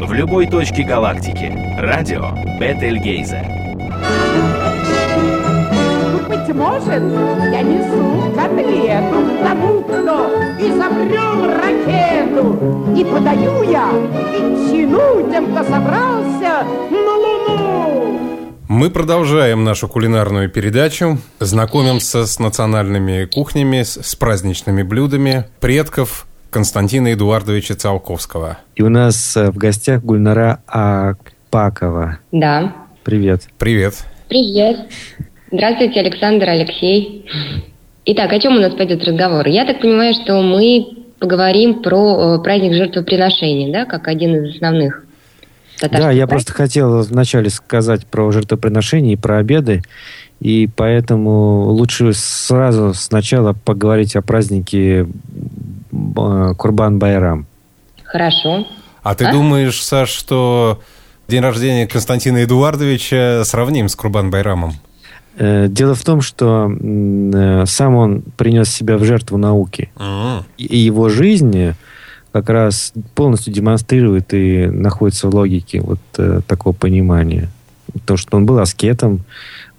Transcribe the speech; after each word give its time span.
в 0.00 0.12
любой 0.12 0.46
точке 0.46 0.82
галактики. 0.82 1.52
Радио 1.78 2.30
Бетельгейзе. 2.58 3.46
Быть 6.28 6.54
может, 6.54 7.02
я 7.52 7.62
несу 7.62 8.32
котлету 8.34 9.44
тому, 9.44 9.82
кто 9.82 10.30
изобрел 10.58 11.46
ракету. 11.60 12.94
И 12.96 13.04
подаю 13.04 13.62
я 13.70 13.90
ветчину 14.32 15.30
тем, 15.30 15.52
кто 15.52 15.64
собрался 15.64 16.66
на 16.90 17.16
Луну. 17.16 18.20
Мы 18.68 18.88
продолжаем 18.88 19.64
нашу 19.64 19.88
кулинарную 19.88 20.48
передачу, 20.48 21.18
знакомимся 21.40 22.26
с 22.26 22.38
национальными 22.38 23.26
кухнями, 23.26 23.82
с 23.82 24.14
праздничными 24.14 24.82
блюдами 24.82 25.46
предков 25.60 26.26
Константина 26.50 27.12
Эдуардовича 27.12 27.74
Циолковского. 27.74 28.58
И 28.74 28.82
у 28.82 28.88
нас 28.88 29.36
э, 29.36 29.50
в 29.50 29.56
гостях 29.56 30.02
Гульнара 30.02 30.60
Акпакова. 30.66 32.18
Да. 32.32 32.74
Привет. 33.04 33.48
Привет. 33.58 33.94
Привет. 34.28 34.88
Здравствуйте, 35.50 36.00
Александр, 36.00 36.48
Алексей. 36.48 37.26
Итак, 38.04 38.32
о 38.32 38.40
чем 38.40 38.56
у 38.56 38.60
нас 38.60 38.74
пойдет 38.74 39.04
разговор? 39.04 39.46
Я 39.46 39.64
так 39.64 39.80
понимаю, 39.80 40.14
что 40.14 40.42
мы 40.42 40.86
поговорим 41.18 41.82
про 41.82 42.36
э, 42.36 42.42
праздник 42.42 42.74
жертвоприношения, 42.74 43.72
да, 43.72 43.84
как 43.84 44.08
один 44.08 44.44
из 44.44 44.54
основных 44.54 45.04
да, 45.88 46.10
я 46.10 46.26
просто 46.26 46.52
хотел 46.52 47.02
вначале 47.02 47.50
сказать 47.50 48.06
про 48.06 48.30
жертвоприношения 48.30 49.14
и 49.14 49.16
про 49.16 49.38
обеды, 49.38 49.82
и 50.40 50.68
поэтому 50.74 51.68
лучше 51.70 52.12
сразу 52.12 52.92
сначала 52.94 53.52
поговорить 53.52 54.16
о 54.16 54.22
празднике 54.22 55.06
э, 55.92 56.54
Курбан-Байрам. 56.56 57.46
Хорошо. 58.04 58.66
А 59.02 59.14
ты 59.14 59.26
а? 59.26 59.32
думаешь, 59.32 59.82
Саш, 59.82 60.10
что 60.10 60.80
день 61.28 61.40
рождения 61.40 61.86
Константина 61.86 62.44
Эдуардовича 62.44 63.42
сравним 63.44 63.88
с 63.88 63.96
Курбан-Байрамом? 63.96 64.72
Э, 65.36 65.68
дело 65.68 65.94
в 65.94 66.02
том, 66.02 66.20
что 66.20 66.70
э, 66.70 67.64
сам 67.66 67.94
он 67.94 68.22
принес 68.36 68.70
себя 68.70 68.98
в 68.98 69.04
жертву 69.04 69.38
науки. 69.38 69.90
И 70.58 70.78
его 70.78 71.08
жизнь 71.08 71.74
как 72.32 72.48
раз 72.48 72.92
полностью 73.14 73.52
демонстрирует 73.52 74.32
и 74.34 74.66
находится 74.66 75.28
в 75.28 75.34
логике 75.34 75.80
вот 75.80 75.98
э, 76.16 76.40
такого 76.46 76.72
понимания. 76.72 77.48
То, 78.04 78.16
что 78.16 78.36
он 78.36 78.46
был 78.46 78.58
аскетом, 78.60 79.24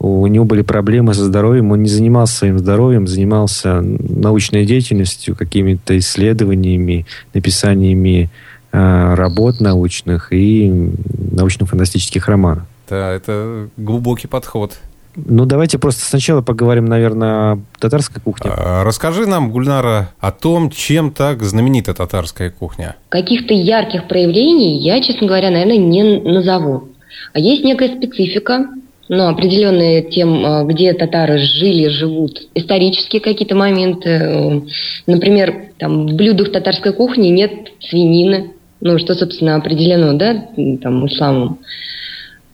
у 0.02 0.26
него 0.26 0.46
были 0.46 0.64
проблемы 0.64 1.14
со 1.14 1.24
здоровьем, 1.26 1.72
он 1.72 1.84
не 1.84 1.90
занимался 1.90 2.36
своим 2.36 2.58
здоровьем, 2.58 3.08
занимался 3.08 3.82
научной 3.82 4.66
деятельностью, 4.66 5.36
какими-то 5.36 5.96
исследованиями, 6.00 7.06
написаниями 7.36 8.32
э, 8.72 9.14
работ 9.14 9.60
научных 9.60 10.34
и 10.34 10.92
научно-фантастических 11.32 12.28
романов. 12.28 12.64
Да, 12.90 13.12
это 13.12 13.70
глубокий 13.78 14.28
подход. 14.28 14.74
Ну, 15.16 15.46
давайте 15.46 15.78
просто 15.78 16.04
сначала 16.04 16.42
поговорим, 16.42 16.86
наверное, 16.86 17.30
о 17.32 17.60
татарской 17.80 18.22
кухне. 18.24 18.50
А, 18.56 18.84
расскажи 18.84 19.28
нам, 19.28 19.52
Гульнара, 19.52 20.10
о 20.20 20.32
том, 20.32 20.72
чем 20.72 21.12
так 21.12 21.44
знаменита 21.44 21.94
татарская 21.94 22.50
кухня. 22.50 22.96
Каких-то 23.10 23.54
ярких 23.54 24.08
проявлений 24.08 24.80
я, 24.80 25.00
честно 25.04 25.28
говоря, 25.28 25.52
наверное, 25.52 25.78
не 25.78 26.22
назову. 26.22 26.90
А 27.34 27.40
есть 27.40 27.64
некая 27.64 27.96
специфика, 27.98 28.68
ну, 29.12 29.28
определенные 29.28 30.04
тем, 30.04 30.46
а, 30.46 30.64
где 30.64 30.94
татары 30.94 31.38
жили, 31.38 31.90
живут, 31.90 32.44
исторические 32.56 33.22
какие-то 33.22 33.56
моменты. 33.56 34.64
Например, 35.06 35.54
там 35.78 36.08
в 36.08 36.14
блюдах 36.14 36.54
татарской 36.54 36.94
кухни 36.94 37.28
нет 37.28 37.52
свинины, 37.82 38.54
ну, 38.80 38.98
что, 38.98 39.14
собственно, 39.14 39.58
определено, 39.58 40.14
да, 40.14 40.46
там, 40.82 41.06
исламом. 41.08 41.60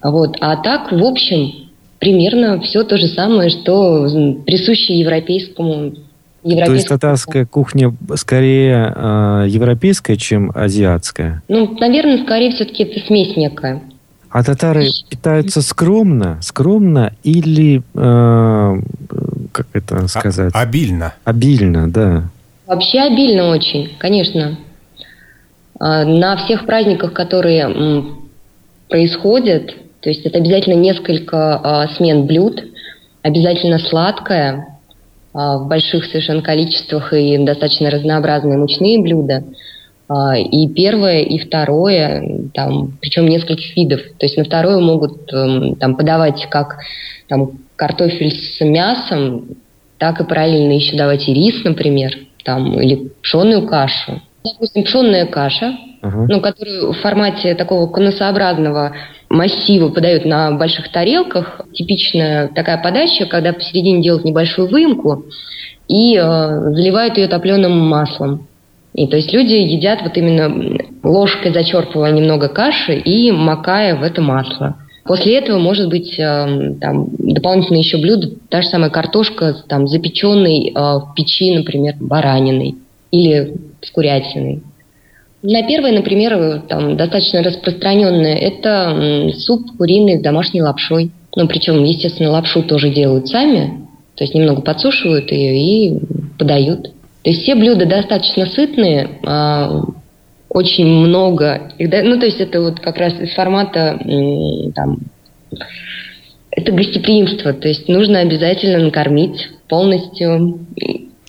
Вот. 0.01 0.37
А 0.39 0.55
так, 0.55 0.91
в 0.91 1.03
общем, 1.03 1.69
примерно 1.99 2.59
все 2.61 2.83
то 2.83 2.97
же 2.97 3.07
самое, 3.07 3.51
что 3.51 4.07
присуще 4.43 4.97
европейскому 4.97 5.93
то 6.43 6.71
есть 6.71 6.87
татарская 6.87 7.45
кухня 7.45 7.93
скорее 8.15 8.93
э, 8.95 9.45
европейская, 9.49 10.15
чем 10.15 10.49
азиатская? 10.55 11.43
Ну, 11.49 11.75
наверное, 11.77 12.23
скорее 12.23 12.51
все-таки 12.51 12.83
это 12.83 13.05
смесь 13.05 13.35
некая. 13.35 13.81
А 14.29 14.43
татары 14.43 14.87
питаются 15.09 15.61
скромно, 15.61 16.39
скромно 16.41 17.13
или, 17.23 17.81
э, 17.95 18.81
как 19.51 19.67
это 19.73 20.07
сказать? 20.07 20.51
А, 20.53 20.61
обильно. 20.61 21.13
Обильно, 21.23 21.89
да. 21.89 22.29
Вообще 22.65 22.99
обильно 22.99 23.49
очень, 23.49 23.95
конечно. 23.97 24.57
А, 25.79 26.03
на 26.03 26.37
всех 26.37 26.65
праздниках, 26.65 27.13
которые 27.13 28.05
происходят, 28.89 29.73
то 30.01 30.09
есть 30.09 30.25
это 30.25 30.37
обязательно 30.37 30.75
несколько 30.75 31.55
а, 31.55 31.87
смен 31.95 32.25
блюд, 32.25 32.63
обязательно 33.21 33.79
сладкое, 33.79 34.77
а, 35.33 35.57
в 35.57 35.67
больших 35.67 36.05
совершенно 36.05 36.41
количествах 36.41 37.13
и 37.13 37.37
достаточно 37.37 37.89
разнообразные 37.89 38.57
мучные 38.57 39.01
блюда. 39.01 39.43
А, 40.09 40.37
и 40.37 40.67
первое, 40.69 41.21
и 41.21 41.37
второе, 41.37 42.49
там, 42.53 42.97
причем 43.01 43.27
нескольких 43.27 43.75
видов. 43.75 44.01
То 44.17 44.25
есть 44.25 44.37
на 44.37 44.45
второе 44.45 44.79
могут 44.79 45.31
эм, 45.33 45.75
там, 45.75 45.95
подавать 45.95 46.47
как 46.49 46.77
там, 47.27 47.51
картофель 47.75 48.31
с 48.31 48.61
мясом, 48.61 49.57
так 49.97 50.21
и 50.21 50.23
параллельно 50.23 50.73
еще 50.73 50.95
давать 50.95 51.27
и 51.27 51.33
рис, 51.33 51.63
например, 51.63 52.13
там, 52.45 52.79
или 52.79 53.11
пшеную 53.21 53.67
кашу. 53.67 54.21
Допустим, 54.45 54.83
пшенная 54.83 55.25
каша, 55.25 55.75
uh-huh. 56.01 56.25
ну, 56.29 56.39
которую 56.39 56.93
в 56.93 56.97
формате 56.99 57.53
такого 57.55 57.91
конусообразного 57.91 58.93
массива 59.29 59.89
подают 59.89 60.23
на 60.23 60.51
больших 60.51 60.89
тарелках. 60.89 61.61
Типичная 61.73 62.47
такая 62.47 62.81
подача, 62.81 63.25
когда 63.25 63.51
посередине 63.51 64.01
делают 64.01 64.23
небольшую 64.23 64.69
выемку 64.69 65.25
и 65.89 66.15
э, 66.15 66.21
заливают 66.21 67.17
ее 67.17 67.27
топленым 67.27 67.77
маслом. 67.77 68.46
И 68.97 69.05
то 69.05 69.15
есть 69.15 69.31
люди 69.31 69.53
едят 69.53 70.01
вот 70.01 70.17
именно 70.17 70.79
ложкой 71.03 71.53
зачерпывая 71.53 72.11
немного 72.11 72.49
каши 72.49 72.95
и 72.95 73.31
макая 73.31 73.95
в 73.95 74.01
это 74.01 74.21
масло. 74.21 74.75
После 75.05 75.37
этого 75.37 75.59
может 75.59 75.87
быть 75.87 76.17
э, 76.19 76.73
там, 76.81 77.07
дополнительное 77.19 77.79
еще 77.79 77.97
блюдо, 77.97 78.31
та 78.49 78.63
же 78.63 78.67
самая 78.67 78.89
картошка 78.89 79.55
там, 79.69 79.87
запеченной 79.87 80.69
э, 80.69 80.73
в 80.73 81.13
печи, 81.15 81.55
например, 81.55 81.93
бараниной 81.99 82.75
или 83.11 83.53
с 83.83 83.91
курятиной. 83.91 84.63
На 85.43 85.61
первое, 85.61 85.91
например, 85.91 86.63
там, 86.67 86.97
достаточно 86.97 87.43
распространенное, 87.43 88.35
это 88.35 89.31
суп 89.37 89.77
куриный 89.77 90.17
с 90.17 90.21
домашней 90.21 90.63
лапшой. 90.63 91.11
Ну, 91.35 91.47
причем, 91.47 91.83
естественно, 91.83 92.31
лапшу 92.31 92.63
тоже 92.63 92.89
делают 92.89 93.27
сами, 93.27 93.85
то 94.15 94.23
есть 94.23 94.33
немного 94.33 94.61
подсушивают 94.61 95.31
ее 95.31 95.55
и 95.55 95.99
подают. 96.39 96.89
То 97.27 97.31
есть 97.31 97.43
все 97.43 97.55
блюда 97.55 97.85
достаточно 97.85 98.45
сытные, 98.45 99.19
а, 99.25 99.81
очень 100.47 100.85
много. 100.87 101.73
Ну, 101.77 102.19
то 102.21 102.25
есть 102.25 102.39
это 102.39 102.61
вот 102.61 102.79
как 102.79 102.95
раз 102.95 103.19
из 103.19 103.33
формата 103.33 103.99
там, 104.73 104.99
это 106.51 106.71
гостеприимство, 106.71 107.51
то 107.51 107.67
есть 107.67 107.89
нужно 107.89 108.19
обязательно 108.19 108.79
накормить 108.79 109.49
полностью 109.67 110.59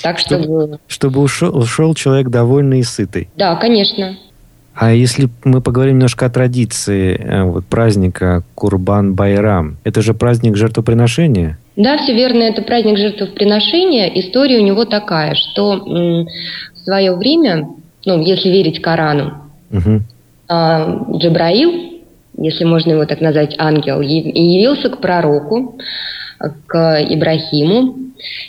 так, 0.01 0.21
чтобы... 0.21 0.45
Чтобы, 0.45 0.79
чтобы 0.87 1.21
ушел, 1.21 1.59
ушел 1.59 1.97
человек 1.97 2.29
довольный 2.29 2.79
и 2.79 2.85
сытый. 2.85 3.29
Да, 3.35 3.57
конечно. 3.57 4.17
А 4.77 4.93
если 4.93 5.29
мы 5.43 5.61
поговорим 5.61 5.95
немножко 5.95 6.27
о 6.27 6.31
традиции 6.31 7.21
э, 7.21 7.43
вот, 7.43 7.67
праздника 7.67 8.45
Курбан-Байрам, 8.55 9.79
это 9.83 10.01
же 10.01 10.15
праздник 10.15 10.55
жертвоприношения? 10.57 11.59
Да, 11.79 11.97
все 11.97 12.13
верно, 12.13 12.43
это 12.43 12.61
праздник 12.63 12.99
жертвоприношения. 12.99 14.09
История 14.09 14.59
у 14.59 14.65
него 14.65 14.85
такая, 14.85 15.35
что 15.37 15.77
в 15.77 16.79
свое 16.83 17.15
время, 17.15 17.69
ну, 18.05 18.21
если 18.21 18.49
верить 18.49 18.83
Корану, 18.83 19.45
угу. 19.71 20.01
э, 20.49 20.99
Джабраил, 21.19 22.03
если 22.37 22.65
можно 22.65 22.91
его 22.91 23.05
так 23.07 23.21
назвать, 23.21 23.55
ангел, 23.59 24.01
явился 24.01 24.91
к 24.91 25.01
пророку, 25.01 25.79
к 26.67 27.07
Ибрахиму, 27.09 27.95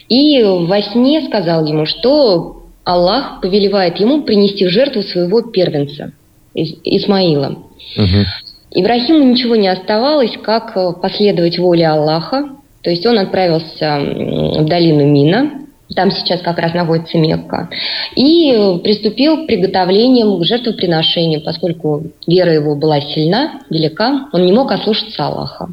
и 0.08 0.42
во 0.44 0.82
сне 0.82 1.22
сказал 1.28 1.68
ему, 1.68 1.86
что 1.86 2.64
Аллах 2.84 3.42
повелевает 3.42 3.98
ему 3.98 4.24
принести 4.24 4.66
в 4.66 4.70
жертву 4.70 5.04
своего 5.04 5.44
первенца, 5.44 6.14
Исмаила. 6.56 7.60
Угу. 7.96 8.26
Ибрахиму 8.72 9.24
ничего 9.24 9.56
не 9.56 9.68
оставалось, 9.68 10.36
как 10.42 10.74
последовать 11.00 11.60
воле 11.60 11.88
Аллаха. 11.88 12.56
То 12.82 12.90
есть 12.90 13.06
он 13.06 13.18
отправился 13.18 14.00
в 14.00 14.66
долину 14.66 15.06
Мина, 15.06 15.52
там 15.96 16.12
сейчас 16.12 16.42
как 16.42 16.60
раз 16.60 16.74
находится 16.74 17.18
Мекка, 17.18 17.70
и 18.16 18.80
приступил 18.84 19.44
к 19.44 19.48
приготовлениям 19.48 20.40
к 20.40 20.46
жертвоприношению, 20.46 21.42
поскольку 21.42 22.04
вера 22.28 22.54
его 22.54 22.76
была 22.76 23.02
сильна, 23.02 23.62
велика, 23.70 24.28
он 24.32 24.46
не 24.46 24.52
мог 24.52 24.72
ослушаться 24.72 25.26
Аллаха. 25.26 25.70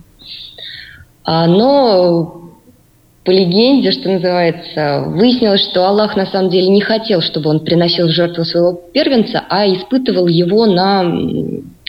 А, 1.25 1.47
но 1.47 2.47
по 3.25 3.31
легенде, 3.31 3.91
что 3.91 4.09
называется, 4.09 5.05
выяснилось, 5.07 5.63
что 5.63 5.87
Аллах 5.87 6.17
на 6.17 6.27
самом 6.27 6.49
деле 6.49 6.69
не 6.69 6.81
хотел, 6.81 7.21
чтобы 7.21 7.51
он 7.51 7.61
приносил 7.61 8.09
жертву 8.09 8.45
своего 8.45 8.81
первенца, 8.93 9.45
а 9.49 9.67
испытывал 9.67 10.29
его 10.29 10.65
на 10.67 11.03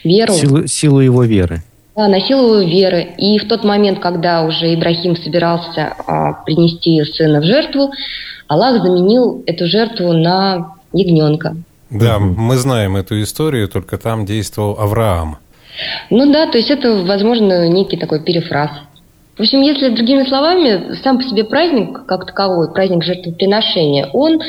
веру. 0.03 0.33
Силу, 0.33 0.67
силу 0.67 0.99
его 0.99 1.23
веры. 1.23 1.61
Да, 1.97 2.07
на 2.07 2.21
силу 2.21 2.59
его 2.59 2.69
веры. 2.69 3.07
И 3.17 3.39
в 3.39 3.47
тот 3.47 3.63
момент, 3.63 3.97
когда 3.99 4.43
уже 4.43 4.71
Ибрахим 4.71 5.15
собирался 5.15 5.95
а, 6.05 6.33
принести 6.43 7.03
сына 7.03 7.41
в 7.41 7.43
жертву, 7.43 7.91
Аллах 8.47 8.83
заменил 8.83 9.43
эту 9.47 9.65
жертву 9.65 10.13
на 10.13 10.75
ягненка. 10.93 11.55
Да, 11.89 12.19
мы 12.19 12.55
знаем 12.57 12.97
эту 12.97 13.19
историю, 13.19 13.67
только 13.67 13.97
там 13.97 14.27
действовал 14.27 14.77
Авраам. 14.79 15.39
Ну 16.11 16.31
да, 16.31 16.45
то 16.45 16.59
есть 16.59 16.69
это, 16.69 17.03
возможно, 17.03 17.67
некий 17.67 17.97
такой 17.97 18.23
перефраз. 18.23 18.69
В 19.35 19.39
общем, 19.39 19.61
если 19.61 19.89
другими 19.89 20.23
словами, 20.23 20.93
сам 21.03 21.17
по 21.17 21.23
себе 21.23 21.45
праздник, 21.45 22.05
как 22.05 22.27
таковой, 22.27 22.71
праздник 22.71 23.03
жертвоприношения, 23.03 24.07
он 24.13 24.39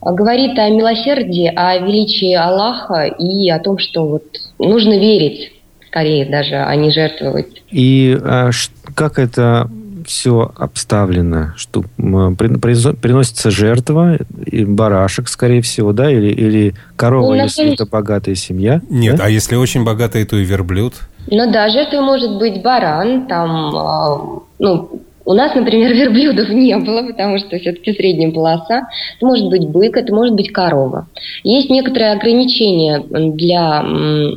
говорит 0.00 0.56
о 0.56 0.68
милосердии, 0.68 1.52
о 1.52 1.78
величии 1.78 2.34
Аллаха 2.34 3.06
и 3.06 3.50
о 3.50 3.58
том, 3.58 3.78
что 3.78 4.06
вот 4.06 4.22
нужно 4.60 4.96
верить, 4.96 5.50
скорее 5.96 6.26
даже, 6.26 6.56
а 6.56 6.76
не 6.76 6.90
жертвовать. 6.90 7.62
И 7.70 8.18
а, 8.22 8.50
как 8.94 9.18
это 9.18 9.70
все 10.04 10.52
обставлено, 10.56 11.54
что 11.56 11.84
приносится 11.96 13.50
жертва, 13.50 14.18
и 14.44 14.64
барашек, 14.64 15.28
скорее 15.28 15.62
всего, 15.62 15.92
да, 15.92 16.10
или, 16.10 16.28
или 16.28 16.74
корова, 16.96 17.34
ну, 17.34 17.42
если 17.42 17.72
это 17.72 17.86
богатая 17.86 18.34
семья. 18.34 18.82
Нет, 18.90 19.16
да? 19.16 19.24
а 19.24 19.28
если 19.30 19.56
очень 19.56 19.84
богатый, 19.84 20.24
то 20.26 20.36
и 20.36 20.44
верблюд. 20.44 20.94
Ну 21.28 21.50
да, 21.50 21.70
жертвой 21.70 22.02
может 22.02 22.38
быть 22.38 22.62
баран, 22.62 23.26
там, 23.26 23.74
а, 23.74 24.40
ну, 24.58 25.02
у 25.26 25.34
нас, 25.34 25.54
например, 25.54 25.92
верблюдов 25.94 26.48
не 26.48 26.76
было, 26.78 27.02
потому 27.02 27.38
что 27.38 27.58
все-таки 27.58 27.92
средняя 27.92 28.32
полоса. 28.32 28.88
Это 29.16 29.26
может 29.26 29.48
быть 29.48 29.68
бык, 29.68 29.96
это 29.96 30.14
может 30.14 30.34
быть 30.34 30.52
корова. 30.52 31.08
Есть 31.42 31.68
некоторые 31.68 32.12
ограничения 32.12 33.00
для 33.00 33.84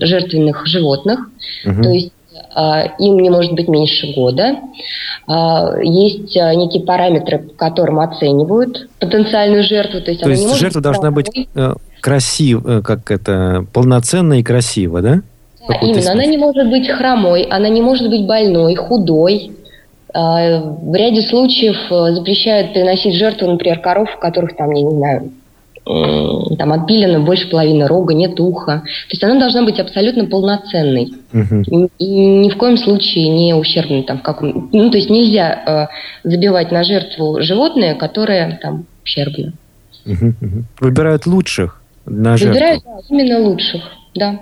жертвенных 0.01 0.65
животных. 0.65 1.29
Угу. 1.65 1.83
То 1.83 1.89
есть 1.89 2.11
а, 2.53 2.83
им 2.99 3.19
не 3.19 3.29
может 3.29 3.53
быть 3.53 3.67
меньше 3.67 4.13
года. 4.13 4.57
А, 5.27 5.77
есть 5.81 6.35
а, 6.37 6.53
некие 6.55 6.83
параметры, 6.83 7.39
по 7.39 7.53
которым 7.53 7.99
оценивают 7.99 8.89
потенциальную 8.99 9.63
жертву. 9.63 10.01
То 10.01 10.11
есть, 10.11 10.23
то 10.23 10.29
есть 10.29 10.55
жертва 10.57 10.81
должна 10.81 11.11
быть 11.11 11.29
э, 11.55 11.73
красивая, 12.01 12.79
э, 12.79 12.81
как 12.81 13.11
это, 13.11 13.65
полноценная 13.71 14.39
и 14.39 14.43
красивая, 14.43 15.01
да? 15.01 15.21
Да, 15.67 15.75
именно. 15.75 16.11
Она 16.11 16.25
не 16.25 16.37
может 16.37 16.69
быть 16.69 16.89
хромой, 16.89 17.43
она 17.43 17.69
не 17.69 17.81
может 17.81 18.09
быть 18.09 18.25
больной, 18.25 18.75
худой. 18.75 19.51
В 20.11 20.95
ряде 20.95 21.21
случаев 21.21 21.77
э, 21.91 22.15
запрещают 22.15 22.73
приносить 22.73 23.15
жертву, 23.15 23.47
например, 23.47 23.79
коров, 23.79 24.09
у 24.15 24.19
которых 24.19 24.55
там, 24.55 24.71
я 24.71 24.83
не 24.83 24.91
знаю, 24.91 25.31
там 25.85 26.71
отпилено 26.71 27.19
больше 27.19 27.49
половины 27.49 27.87
рога, 27.87 28.13
нет 28.13 28.39
уха. 28.39 28.83
То 28.83 29.11
есть 29.11 29.23
она 29.23 29.39
должна 29.39 29.63
быть 29.63 29.79
абсолютно 29.79 30.25
полноценной. 30.25 31.13
Угу. 31.33 31.89
И 31.97 32.05
ни 32.05 32.49
в 32.49 32.57
коем 32.57 32.77
случае 32.77 33.29
не 33.29 33.55
ущербной. 33.55 34.03
Там, 34.03 34.19
как, 34.19 34.41
ну, 34.41 34.91
то 34.91 34.97
есть 34.97 35.09
нельзя 35.09 35.89
э, 36.23 36.29
забивать 36.29 36.71
на 36.71 36.83
жертву 36.83 37.41
животное, 37.41 37.95
которое 37.95 38.59
там 38.61 38.85
ущербно. 39.03 39.53
Угу, 40.05 40.27
угу. 40.41 40.63
Выбирают 40.79 41.25
лучших 41.25 41.81
на 42.05 42.37
жертву? 42.37 42.53
Выбирают 42.53 42.83
да, 42.83 42.99
именно 43.09 43.39
лучших, 43.39 43.81
да. 44.13 44.39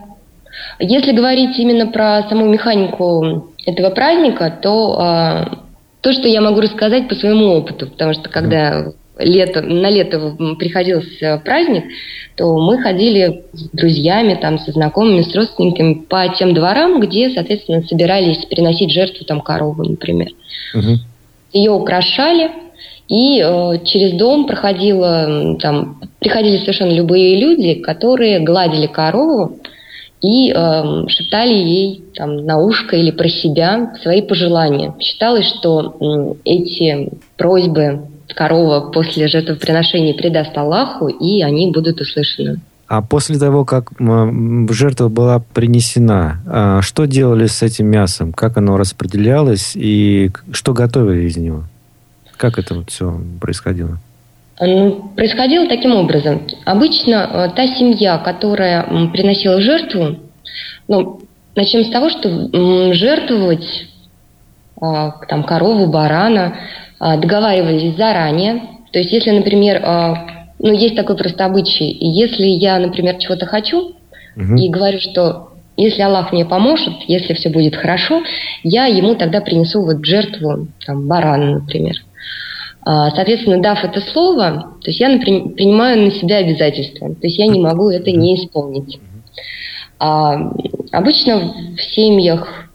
Если 0.80 1.12
говорить 1.12 1.58
именно 1.58 1.88
про 1.88 2.24
саму 2.30 2.46
механику 2.48 3.52
этого 3.66 3.90
праздника, 3.90 4.58
то 4.62 4.98
э, 5.00 5.56
то, 6.02 6.14
что 6.14 6.28
я 6.28 6.42
могу 6.42 6.62
рассказать 6.62 7.08
по 7.08 7.16
своему 7.16 7.48
опыту, 7.54 7.88
потому 7.88 8.14
что 8.14 8.30
когда 8.30 8.94
лето, 9.20 9.62
на 9.62 9.90
лето 9.90 10.36
приходился 10.58 11.42
праздник, 11.44 11.86
то 12.36 12.58
мы 12.60 12.82
ходили 12.82 13.44
с 13.52 13.70
друзьями, 13.72 14.38
там, 14.40 14.60
со 14.60 14.72
знакомыми, 14.72 15.24
с 15.24 15.36
родственниками 15.36 15.96
по 15.96 16.28
тем 16.38 16.54
дворам, 16.54 17.00
где, 17.00 17.32
соответственно, 17.32 17.82
собирались 17.84 18.46
приносить 18.46 18.92
жертву 18.92 19.26
там 19.26 19.42
корову, 19.42 19.84
например. 19.84 20.30
Угу. 20.76 21.00
Ее 21.54 21.72
украшали, 21.72 22.52
и 23.08 23.42
э, 23.44 23.86
через 23.86 24.14
дом 24.18 24.46
проходило, 24.46 25.58
там, 25.60 26.00
приходили 26.20 26.58
совершенно 26.58 26.92
любые 26.92 27.40
люди, 27.40 27.76
которые 27.76 28.40
гладили 28.40 28.88
корову 28.88 29.60
и 30.22 30.52
э, 30.52 31.08
шептали 31.08 31.54
ей 31.54 32.04
там, 32.16 32.38
на 32.46 32.60
ушко 32.60 32.96
или 32.96 33.12
про 33.12 33.30
себя 33.30 33.94
свои 34.02 34.22
пожелания. 34.22 34.96
Считалось, 35.00 35.48
что 35.48 35.96
э, 36.00 36.34
эти 36.46 37.10
просьбы 37.38 38.02
корова 38.36 38.92
после 38.92 39.28
жертвоприношения 39.28 40.14
предаст 40.14 40.58
Аллаху, 40.58 41.08
и 41.08 41.42
они 41.42 41.72
будут 41.72 42.02
услышаны. 42.02 42.60
А 42.88 43.02
после 43.02 43.38
того, 43.38 43.66
как 43.66 43.92
жертва 44.70 45.10
была 45.10 45.40
принесена, 45.40 46.42
а, 46.48 46.82
что 46.82 47.06
делали 47.06 47.48
с 47.48 47.62
этим 47.62 47.88
мясом? 47.88 48.32
Как 48.32 48.58
оно 48.58 48.78
распределялось 48.78 49.74
и 49.76 50.32
что 50.52 50.74
готовили 50.74 51.28
из 51.28 51.36
него? 51.36 51.64
Как 52.38 52.58
это 52.58 52.76
вот 52.76 52.90
все 52.90 53.20
происходило? 53.42 54.00
Ну, 54.60 55.12
происходило 55.16 55.68
таким 55.68 55.96
образом. 55.96 56.42
Обычно 56.66 57.30
э, 57.32 57.56
та 57.56 57.68
семья, 57.76 58.18
которая 58.18 58.84
приносила 59.12 59.62
жертву, 59.62 60.18
ну, 60.88 61.20
начнем 61.56 61.86
с 61.86 61.90
того, 61.90 62.10
что 62.10 62.94
жертвовать 62.94 63.88
а, 64.80 65.12
там 65.28 65.44
корову, 65.44 65.88
барана 65.88 66.56
а, 67.00 67.18
договаривались 67.18 67.96
заранее. 67.98 68.62
То 68.92 69.00
есть, 69.00 69.12
если, 69.12 69.32
например, 69.32 69.82
а, 69.84 70.28
ну, 70.60 70.72
есть 70.74 70.96
такой 70.96 71.18
просто 71.18 71.46
обычай, 71.46 71.98
если 72.00 72.46
я, 72.46 72.80
например, 72.80 73.18
чего-то 73.18 73.46
хочу 73.46 73.96
угу. 74.36 74.56
и 74.56 74.70
говорю, 74.70 75.00
что 75.00 75.50
если 75.76 76.02
Аллах 76.02 76.32
мне 76.32 76.46
поможет, 76.46 76.94
если 77.08 77.34
все 77.34 77.50
будет 77.50 77.76
хорошо, 77.76 78.24
я 78.64 78.86
ему 78.86 79.16
тогда 79.16 79.42
принесу 79.42 79.84
вот 79.84 80.04
жертву, 80.06 80.68
там, 80.86 81.08
барана, 81.08 81.60
например. 81.60 81.96
Соответственно, 83.10 83.62
дав 83.62 83.84
это 83.84 84.00
слово, 84.00 84.76
то 84.82 84.90
есть 84.90 85.00
я 85.00 85.10
например, 85.10 85.50
принимаю 85.50 86.06
на 86.06 86.12
себя 86.12 86.38
обязательства, 86.38 87.10
то 87.10 87.28
есть 87.28 87.38
я 87.38 87.48
не 87.48 87.60
могу 87.60 87.90
это 87.90 88.12
не 88.12 88.36
исполнить. 88.36 89.00
А, 90.00 90.54
обычно 90.92 91.54
в 91.76 91.82
семьях 91.82 92.70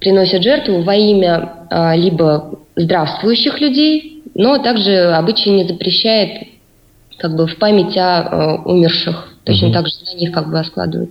приносят 0.00 0.42
жертву 0.42 0.82
во 0.82 0.94
имя 0.94 1.66
а, 1.70 1.94
либо 1.94 2.58
здравствующих 2.76 3.60
людей, 3.60 4.22
но 4.34 4.58
также 4.58 5.12
обычай 5.12 5.50
не 5.50 5.64
запрещает 5.64 6.48
как 7.18 7.36
бы 7.36 7.46
в 7.46 7.56
память 7.58 7.96
о 7.96 8.22
э, 8.22 8.68
умерших. 8.68 9.36
Точно 9.44 9.68
угу. 9.68 9.74
так 9.74 9.86
же 9.86 9.94
на 10.12 10.18
них 10.18 10.32
как 10.32 10.50
бы 10.50 10.62
складывают. 10.64 11.10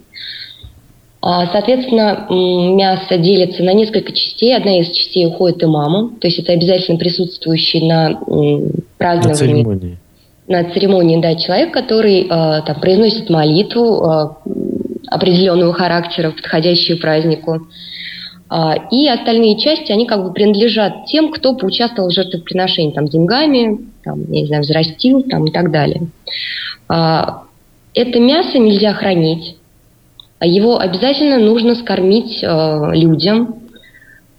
А, 1.26 1.48
соответственно, 1.54 2.28
мясо 2.30 3.18
делится 3.18 3.64
на 3.64 3.72
несколько 3.72 4.12
частей. 4.12 4.54
Одна 4.54 4.82
из 4.82 4.88
частей 4.88 5.26
уходит 5.26 5.64
имаму, 5.64 6.10
то 6.20 6.28
есть 6.28 6.38
это 6.38 6.52
обязательно 6.52 6.98
присутствующий 6.98 7.88
на 7.88 8.20
праздновании. 8.98 9.30
На 9.30 9.34
церемонии. 9.34 9.98
На 10.50 10.64
церемонии, 10.74 11.22
да, 11.22 11.36
человек, 11.36 11.72
который 11.72 12.24
э, 12.24 12.28
там, 12.28 12.78
произносит 12.82 13.30
молитву 13.30 14.04
э, 14.04 14.30
определенного 15.08 15.72
характера, 15.72 16.32
подходящую 16.32 17.00
празднику. 17.00 17.68
А, 18.50 18.76
и 18.92 19.08
остальные 19.08 19.58
части, 19.60 19.94
они 19.94 20.06
как 20.06 20.26
бы 20.26 20.34
принадлежат 20.34 21.06
тем, 21.06 21.32
кто 21.32 21.56
поучаствовал 21.56 22.10
в 22.10 22.14
жертвоприношении, 22.14 22.92
там, 22.92 23.08
деньгами, 23.08 23.80
там, 24.04 24.30
я 24.30 24.42
не 24.42 24.48
знаю, 24.48 24.64
взрастил, 24.64 25.24
там, 25.24 25.46
и 25.46 25.52
так 25.52 25.72
далее. 25.72 26.02
А, 26.90 27.44
это 27.94 28.20
мясо 28.20 28.60
нельзя 28.60 28.92
хранить. 28.92 29.56
А 30.44 30.46
его 30.46 30.78
обязательно 30.78 31.38
нужно 31.38 31.74
скормить 31.74 32.44
людям. 32.44 33.62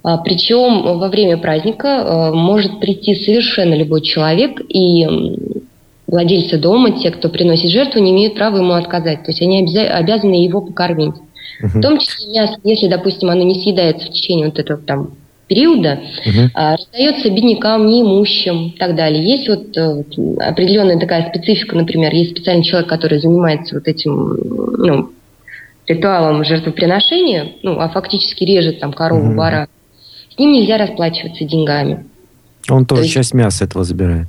Причем 0.02 0.98
во 0.98 1.08
время 1.08 1.38
праздника 1.38 2.30
может 2.34 2.78
прийти 2.78 3.14
совершенно 3.14 3.72
любой 3.72 4.02
человек, 4.02 4.60
и 4.68 5.06
владельцы 6.06 6.58
дома, 6.58 6.90
те, 7.00 7.10
кто 7.10 7.30
приносит 7.30 7.70
жертву, 7.70 8.02
не 8.02 8.10
имеют 8.10 8.34
права 8.34 8.58
ему 8.58 8.74
отказать. 8.74 9.24
То 9.24 9.30
есть 9.30 9.40
они 9.40 9.66
обязаны 9.86 10.44
его 10.44 10.60
покормить. 10.60 11.14
В 11.62 11.80
том 11.80 11.98
числе 11.98 12.34
мясо, 12.34 12.58
если, 12.64 12.86
допустим, 12.86 13.30
оно 13.30 13.42
не 13.42 13.54
съедается 13.54 14.08
в 14.08 14.10
течение 14.10 14.48
вот 14.48 14.58
этого 14.58 14.82
там 14.82 15.12
периода, 15.46 16.00
uh-huh. 16.26 16.48
а, 16.52 16.76
раздается 16.76 17.30
беднякам, 17.30 17.86
неимущим 17.86 18.74
и 18.74 18.78
так 18.78 18.94
далее. 18.94 19.24
Есть 19.24 19.48
вот, 19.48 19.74
э, 19.74 19.94
вот 19.94 20.38
определенная 20.38 20.98
такая 20.98 21.30
специфика, 21.30 21.76
например, 21.76 22.12
есть 22.12 22.32
специальный 22.32 22.64
человек, 22.64 22.90
который 22.90 23.20
занимается 23.20 23.76
вот 23.76 23.88
этим 23.88 24.36
ну, 24.76 25.10
ритуалом 25.86 26.44
жертвоприношения, 26.44 27.52
ну, 27.62 27.78
а 27.78 27.88
фактически 27.88 28.44
режет 28.44 28.80
там 28.80 28.92
корову, 28.92 29.32
uh-huh. 29.32 29.36
бара. 29.36 29.68
С 30.34 30.38
ним 30.38 30.52
нельзя 30.52 30.78
расплачиваться 30.78 31.44
деньгами. 31.44 32.06
Он 32.68 32.86
тоже 32.86 33.02
То 33.02 33.04
есть, 33.04 33.14
часть 33.14 33.34
мяса 33.34 33.64
этого 33.64 33.84
забирает. 33.84 34.26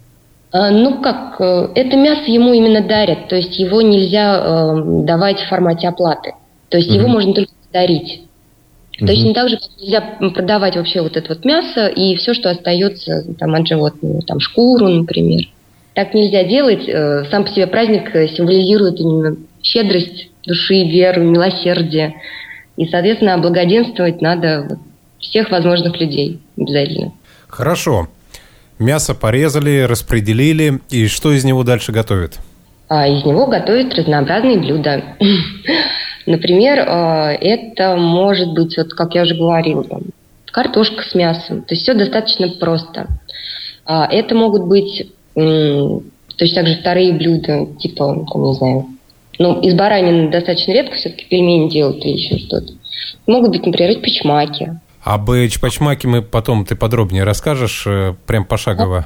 А, 0.52 0.70
ну 0.72 1.02
как, 1.02 1.36
э, 1.40 1.70
это 1.76 1.98
мясо 1.98 2.32
ему 2.32 2.54
именно 2.54 2.82
дарят, 2.82 3.28
то 3.28 3.36
есть 3.36 3.58
его 3.60 3.82
нельзя 3.82 4.38
э, 4.38 5.04
давать 5.04 5.40
в 5.40 5.50
формате 5.50 5.88
оплаты. 5.88 6.34
То 6.70 6.78
есть 6.78 6.90
угу. 6.90 7.00
его 7.00 7.08
можно 7.10 7.34
только 7.34 7.52
дарить. 7.74 8.22
Угу. 8.98 9.08
Точно 9.08 9.34
так 9.34 9.50
же, 9.50 9.58
как 9.58 9.70
нельзя 9.82 10.02
продавать 10.34 10.78
вообще 10.78 11.02
вот 11.02 11.18
это 11.18 11.34
вот 11.34 11.44
мясо 11.44 11.88
и 11.88 12.16
все, 12.16 12.34
что 12.34 12.50
остается 12.50 13.26
там 13.38 13.54
от 13.54 13.68
животного, 13.68 14.22
там 14.22 14.40
шкуру, 14.40 14.88
например. 14.88 15.50
Так 15.94 16.14
нельзя 16.14 16.44
делать. 16.44 16.88
Э, 16.88 17.26
сам 17.30 17.44
по 17.44 17.50
себе 17.50 17.68
праздник 17.68 18.12
символизирует 18.36 19.00
именно 19.00 19.36
щедрость 19.66 20.30
души, 20.46 20.84
веру, 20.84 21.24
милосердие. 21.24 22.16
И, 22.78 22.86
соответственно, 22.88 23.34
облагоденствовать 23.34 24.22
надо 24.22 24.80
всех 25.20 25.50
возможных 25.50 26.00
людей 26.00 26.40
обязательно. 26.58 27.14
Хорошо. 27.48 28.10
Мясо 28.78 29.16
порезали, 29.16 29.82
распределили, 29.82 30.82
и 30.90 31.08
что 31.08 31.32
из 31.32 31.46
него 31.46 31.64
дальше 31.64 31.92
готовят? 31.92 32.40
А 32.90 33.08
из 33.08 33.24
него 33.24 33.48
готовят 33.48 33.94
разнообразные 33.94 34.58
блюда. 34.58 35.04
Например, 36.26 36.86
а, 36.88 37.32
это 37.32 37.96
может 37.96 38.54
быть, 38.54 38.76
вот 38.78 38.94
как 38.94 39.16
я 39.16 39.24
уже 39.24 39.36
говорила, 39.36 39.86
картошка 40.52 41.04
с 41.04 41.16
мясом. 41.16 41.62
То 41.62 41.74
есть 41.74 41.84
все 41.84 41.94
достаточно 41.94 42.50
просто. 42.50 43.08
А, 43.86 44.08
это 44.12 44.36
могут 44.36 44.68
быть 44.68 45.10
точно 45.34 46.56
так 46.56 46.68
же 46.68 46.78
вторые 46.78 47.14
блюда, 47.14 47.68
типа, 47.78 48.26
не 48.36 48.54
знаю, 48.54 48.86
ну, 49.40 49.62
из 49.62 49.74
баранины 49.76 50.30
достаточно 50.30 50.72
редко 50.72 50.96
все-таки 50.96 51.26
пельмени 51.26 51.70
делают 51.70 52.04
или 52.04 52.14
еще 52.14 52.38
что-то. 52.38 52.74
Могут 53.28 53.52
быть, 53.52 53.66
например, 53.66 54.00
печмаки. 54.00 54.72
Об 55.04 55.30
чпачмаке 55.30 56.08
мы 56.08 56.22
потом 56.22 56.66
ты 56.66 56.76
подробнее 56.76 57.24
расскажешь, 57.24 57.84
э, 57.86 58.16
прям 58.26 58.46
пошагово. 58.46 59.06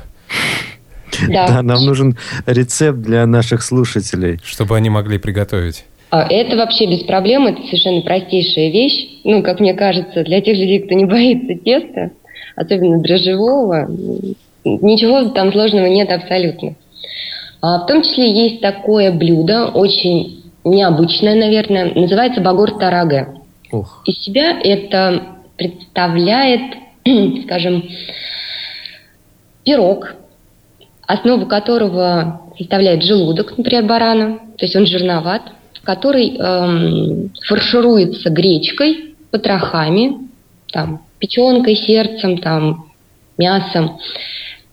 Да. 1.27 1.47
да, 1.47 1.61
нам 1.61 1.85
нужен 1.85 2.17
рецепт 2.45 2.99
для 2.99 3.25
наших 3.25 3.63
слушателей. 3.63 4.39
Чтобы 4.43 4.77
они 4.77 4.89
могли 4.89 5.17
приготовить. 5.17 5.85
А, 6.11 6.25
это 6.27 6.55
вообще 6.55 6.85
без 6.87 7.03
проблем, 7.03 7.47
это 7.47 7.61
совершенно 7.63 8.01
простейшая 8.01 8.71
вещь. 8.71 9.19
Ну, 9.23 9.43
как 9.43 9.59
мне 9.59 9.73
кажется, 9.73 10.23
для 10.23 10.41
тех 10.41 10.57
людей, 10.57 10.79
кто 10.79 10.95
не 10.95 11.05
боится 11.05 11.55
теста, 11.55 12.11
особенно 12.55 13.01
дрожжевого, 13.01 13.87
ничего 14.63 15.29
там 15.29 15.51
сложного 15.51 15.85
нет 15.87 16.09
абсолютно. 16.09 16.75
А 17.61 17.79
в 17.79 17.87
том 17.87 18.03
числе 18.03 18.31
есть 18.31 18.61
такое 18.61 19.11
блюдо, 19.11 19.67
очень 19.67 20.43
необычное, 20.63 21.35
наверное, 21.35 21.93
называется 21.93 22.41
багор 22.41 22.77
тараге. 22.77 23.27
Ох. 23.71 24.01
Из 24.05 24.17
себя 24.19 24.57
это 24.61 25.37
представляет, 25.57 26.77
скажем, 27.45 27.89
пирог, 29.63 30.15
основу 31.05 31.45
которого 31.47 32.41
составляет 32.57 33.03
желудок, 33.03 33.57
например, 33.57 33.85
барана, 33.85 34.39
то 34.57 34.65
есть 34.65 34.75
он 34.75 34.85
жирноват, 34.85 35.41
который 35.83 36.37
эм, 36.37 37.31
фаршируется 37.45 38.29
гречкой, 38.29 39.15
потрохами, 39.31 40.29
там, 40.71 41.01
печенкой, 41.19 41.75
сердцем, 41.75 42.37
там, 42.37 42.89
мясом, 43.37 43.99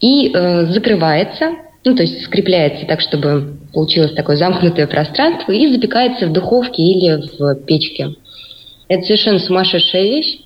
и 0.00 0.30
э, 0.32 0.66
закрывается 0.66 1.52
ну, 1.86 1.94
то 1.94 2.02
есть 2.02 2.24
скрепляется 2.24 2.84
так, 2.84 3.00
чтобы 3.00 3.58
получилось 3.72 4.12
такое 4.12 4.36
замкнутое 4.36 4.88
пространство 4.88 5.52
и 5.52 5.72
запекается 5.72 6.26
в 6.26 6.32
духовке 6.32 6.82
или 6.82 7.22
в 7.38 7.54
печке. 7.64 8.16
Это 8.88 9.04
совершенно 9.04 9.38
сумасшедшая 9.38 10.02
вещь. 10.02 10.40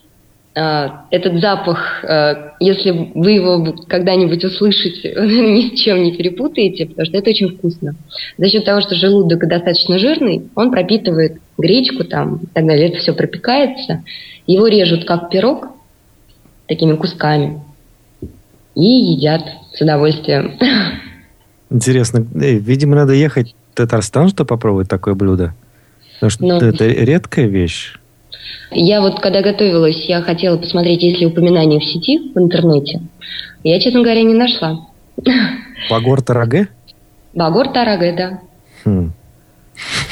А, 0.54 1.06
этот 1.10 1.40
запах, 1.40 2.04
а, 2.04 2.56
если 2.60 2.90
вы 3.14 3.30
его 3.30 3.74
когда-нибудь 3.88 4.44
услышите, 4.44 5.14
ни 5.16 5.74
с 5.74 5.80
чем 5.80 6.02
не 6.02 6.12
перепутаете, 6.12 6.84
потому 6.84 7.06
что 7.06 7.16
это 7.16 7.30
очень 7.30 7.56
вкусно. 7.56 7.94
За 8.36 8.48
счет 8.50 8.66
того, 8.66 8.82
что 8.82 8.94
желудок 8.94 9.48
достаточно 9.48 9.98
жирный, 9.98 10.42
он 10.54 10.70
пропитывает 10.70 11.40
гречку 11.56 12.04
там 12.04 12.40
и 12.42 12.46
так 12.52 12.66
далее. 12.66 12.90
Это 12.90 12.98
все 12.98 13.14
пропекается. 13.14 14.04
Его 14.46 14.66
режут 14.66 15.06
как 15.06 15.30
пирог 15.30 15.68
такими 16.68 16.96
кусками 16.96 17.62
и 18.74 18.84
едят 18.84 19.42
с 19.72 19.80
удовольствием. 19.80 20.58
Интересно. 21.70 22.26
Эй, 22.40 22.58
видимо, 22.58 22.96
надо 22.96 23.12
ехать 23.12 23.54
в 23.72 23.76
Татарстан, 23.76 24.28
чтобы 24.28 24.48
попробовать 24.48 24.88
такое 24.88 25.14
блюдо. 25.14 25.54
Потому 26.14 26.30
что 26.30 26.44
ну, 26.44 26.56
это 26.56 26.86
редкая 26.86 27.46
вещь. 27.46 27.94
Я 28.72 29.00
вот, 29.00 29.20
когда 29.20 29.42
готовилась, 29.42 30.04
я 30.06 30.22
хотела 30.22 30.56
посмотреть, 30.56 31.02
есть 31.02 31.20
ли 31.20 31.26
упоминания 31.26 31.80
в 31.80 31.84
сети, 31.84 32.32
в 32.34 32.38
интернете. 32.38 33.00
Я, 33.64 33.80
честно 33.80 34.02
говоря, 34.02 34.22
не 34.22 34.34
нашла. 34.34 34.86
Багор 35.90 36.22
Тараге? 36.22 36.68
Багор 37.34 37.72
Тараге, 37.72 38.12
да. 38.12 38.40
Хм. 38.84 39.12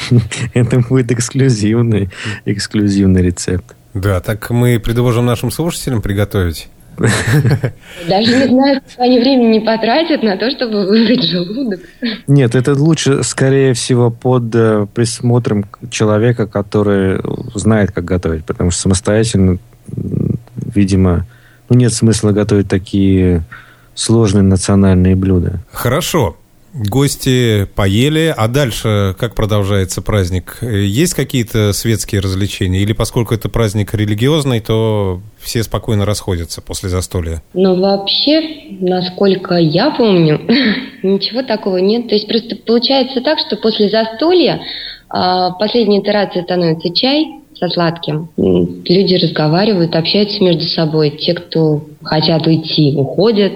Это 0.53 0.79
будет 0.79 1.11
эксклюзивный, 1.11 2.09
эксклюзивный 2.45 3.21
рецепт. 3.21 3.75
Да, 3.93 4.19
так 4.19 4.49
мы 4.49 4.79
предложим 4.79 5.25
нашим 5.25 5.51
слушателям 5.51 6.01
приготовить. 6.01 6.69
Даже 8.09 8.35
не 8.35 8.47
знаю, 8.47 8.81
сколько 8.85 9.03
они 9.03 9.19
времени 9.19 9.53
не 9.53 9.59
потратят 9.61 10.21
на 10.23 10.37
то, 10.37 10.51
чтобы 10.51 10.85
выбрать 10.85 11.23
желудок. 11.23 11.79
Нет, 12.27 12.55
это 12.55 12.73
лучше, 12.73 13.23
скорее 13.23 13.73
всего, 13.73 14.09
под 14.09 14.53
э, 14.53 14.85
присмотром 14.93 15.65
человека, 15.89 16.45
который 16.47 17.21
знает, 17.55 17.91
как 17.91 18.05
готовить. 18.05 18.45
Потому 18.45 18.71
что 18.71 18.81
самостоятельно, 18.81 19.57
видимо, 20.55 21.25
ну, 21.69 21.77
нет 21.77 21.93
смысла 21.93 22.31
готовить 22.31 22.67
такие 22.67 23.43
сложные 23.95 24.43
национальные 24.43 25.15
блюда. 25.15 25.59
Хорошо. 25.71 26.37
Гости 26.73 27.65
поели, 27.75 28.33
а 28.35 28.47
дальше 28.47 29.15
как 29.17 29.33
продолжается 29.33 30.01
праздник? 30.01 30.59
Есть 30.61 31.13
какие-то 31.15 31.73
светские 31.73 32.21
развлечения? 32.21 32.81
Или 32.81 32.93
поскольку 32.93 33.33
это 33.33 33.49
праздник 33.49 33.93
религиозный, 33.93 34.59
то 34.59 35.21
все 35.39 35.63
спокойно 35.63 36.05
расходятся 36.05 36.61
после 36.61 36.89
застолья? 36.89 37.41
Ну, 37.53 37.79
вообще, 37.79 38.41
насколько 38.79 39.55
я 39.55 39.91
помню, 39.91 40.39
ничего 41.03 41.41
такого 41.41 41.77
нет. 41.77 42.07
То 42.09 42.15
есть 42.15 42.27
просто 42.27 42.55
получается 42.55 43.21
так, 43.21 43.39
что 43.39 43.55
после 43.57 43.89
застолья 43.89 44.61
а, 45.09 45.51
последней 45.51 46.01
итерацией 46.01 46.43
становится 46.43 46.93
чай 46.93 47.25
со 47.59 47.67
сладким. 47.69 48.29
Люди 48.37 49.15
разговаривают, 49.15 49.95
общаются 49.95 50.41
между 50.43 50.63
собой. 50.63 51.09
Те, 51.09 51.33
кто 51.33 51.83
хотят 52.03 52.45
уйти, 52.47 52.93
уходят. 52.95 53.53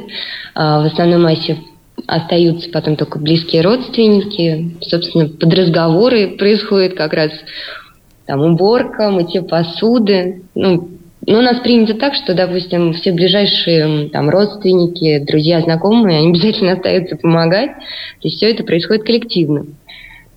А, 0.55 0.81
в 0.81 0.85
основной 0.85 1.19
массе 1.19 1.57
остаются 2.07 2.69
потом 2.69 2.95
только 2.95 3.19
близкие 3.19 3.61
родственники. 3.61 4.75
Собственно, 4.81 5.29
под 5.29 5.53
разговоры 5.53 6.37
происходит 6.37 6.95
как 6.95 7.13
раз 7.13 7.31
там 8.25 8.41
уборка, 8.41 9.09
мытье 9.09 9.41
посуды. 9.41 10.43
Ну, 10.55 10.89
но 11.25 11.39
у 11.39 11.41
нас 11.41 11.59
принято 11.61 11.93
так, 11.93 12.15
что, 12.15 12.33
допустим, 12.33 12.93
все 12.93 13.13
ближайшие 13.13 14.09
там, 14.09 14.29
родственники, 14.29 15.19
друзья, 15.19 15.61
знакомые, 15.61 16.19
они 16.19 16.29
обязательно 16.31 16.73
остаются 16.73 17.15
помогать. 17.15 17.71
То 17.71 18.27
есть 18.27 18.37
все 18.37 18.51
это 18.51 18.63
происходит 18.63 19.03
коллективно. 19.03 19.65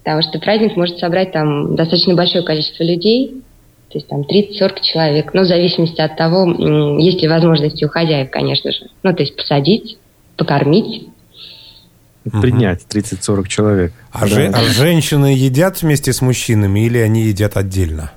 Потому 0.04 0.22
что 0.22 0.38
праздник 0.38 0.76
может 0.76 0.98
собрать 0.98 1.32
там 1.32 1.74
достаточно 1.74 2.14
большое 2.14 2.44
количество 2.44 2.84
людей, 2.84 3.42
то 3.88 3.98
есть 3.98 4.08
там 4.08 4.22
30-40 4.22 4.80
человек, 4.82 5.34
ну, 5.34 5.42
в 5.42 5.46
зависимости 5.46 6.00
от 6.00 6.16
того, 6.16 6.98
есть 7.00 7.22
ли 7.22 7.28
возможности 7.28 7.84
у 7.84 7.88
хозяев, 7.88 8.30
конечно 8.30 8.70
же. 8.70 8.86
Ну, 9.02 9.12
то 9.14 9.22
есть 9.22 9.34
посадить, 9.34 9.98
покормить, 10.36 11.08
принять 12.30 12.82
30-40 12.92 13.48
человек. 13.48 13.92
А, 14.12 14.20
да. 14.20 14.26
же, 14.26 14.46
а 14.46 14.62
женщины 14.62 15.26
едят 15.26 15.82
вместе 15.82 16.12
с 16.12 16.20
мужчинами 16.20 16.80
или 16.86 16.98
они 16.98 17.22
едят 17.22 17.56
отдельно? 17.56 18.12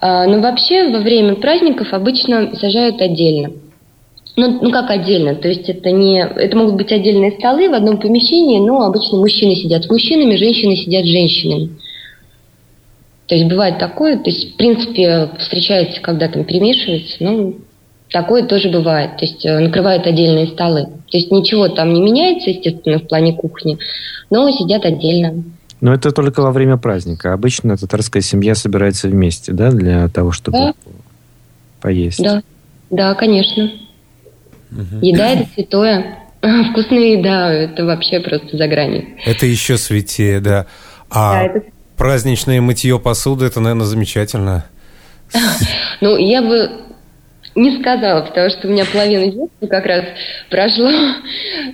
А, 0.00 0.26
ну, 0.26 0.40
вообще, 0.40 0.90
во 0.90 1.00
время 1.00 1.36
праздников 1.36 1.92
обычно 1.92 2.54
сажают 2.56 3.00
отдельно. 3.00 3.52
Ну, 4.36 4.60
ну, 4.62 4.70
как 4.70 4.90
отдельно, 4.90 5.34
то 5.34 5.48
есть 5.48 5.66
это 5.68 5.90
не... 5.90 6.20
Это 6.20 6.56
могут 6.56 6.74
быть 6.74 6.92
отдельные 6.92 7.32
столы 7.32 7.70
в 7.70 7.74
одном 7.74 7.98
помещении, 7.98 8.58
но 8.58 8.82
обычно 8.82 9.18
мужчины 9.18 9.54
сидят 9.54 9.84
с 9.84 9.88
мужчинами, 9.88 10.36
женщины 10.36 10.76
сидят 10.76 11.04
с 11.06 11.08
женщинами. 11.08 11.70
То 13.28 13.34
есть 13.34 13.48
бывает 13.48 13.78
такое, 13.78 14.18
то 14.18 14.28
есть, 14.28 14.52
в 14.52 14.56
принципе, 14.56 15.30
встречается, 15.38 16.02
когда 16.02 16.28
там 16.28 16.44
перемешивается, 16.44 17.16
ну, 17.20 17.56
Такое 18.10 18.46
тоже 18.46 18.70
бывает. 18.70 19.16
То 19.18 19.24
есть 19.24 19.44
э, 19.44 19.58
накрывают 19.58 20.06
отдельные 20.06 20.46
столы. 20.48 20.88
То 21.10 21.16
есть 21.16 21.30
ничего 21.30 21.68
там 21.68 21.92
не 21.92 22.00
меняется, 22.00 22.50
естественно, 22.50 22.98
в 22.98 23.06
плане 23.06 23.34
кухни, 23.34 23.78
но 24.30 24.50
сидят 24.50 24.84
отдельно. 24.84 25.44
Но 25.80 25.92
это 25.92 26.10
только 26.10 26.40
во 26.40 26.52
время 26.52 26.76
праздника. 26.78 27.32
Обычно 27.32 27.76
татарская 27.76 28.22
семья 28.22 28.54
собирается 28.54 29.08
вместе, 29.08 29.52
да, 29.52 29.70
для 29.70 30.08
того, 30.08 30.32
чтобы 30.32 30.58
да. 30.58 30.74
поесть. 31.80 32.22
Да, 32.22 32.42
да, 32.90 33.14
конечно. 33.14 33.70
Угу. 34.72 34.98
Еда 35.02 35.28
это 35.28 35.48
святое. 35.54 36.18
Вкусная 36.70 37.18
еда 37.18 37.52
это 37.52 37.84
вообще 37.84 38.20
просто 38.20 38.56
за 38.56 38.68
гранью. 38.68 39.06
Это 39.24 39.46
еще 39.46 39.76
святее, 39.76 40.40
да. 40.40 40.66
А 41.10 41.34
да, 41.34 41.42
это... 41.44 41.62
праздничное 41.96 42.60
мытье 42.60 42.98
посуды 42.98 43.44
это, 43.44 43.60
наверное, 43.60 43.86
замечательно. 43.86 44.64
Ну, 46.02 46.18
я 46.18 46.42
бы 46.42 46.85
не 47.56 47.78
сказала, 47.80 48.22
потому 48.22 48.50
что 48.50 48.68
у 48.68 48.70
меня 48.70 48.84
половина 48.90 49.24
детства 49.24 49.66
как 49.66 49.86
раз 49.86 50.04
прошло... 50.50 50.90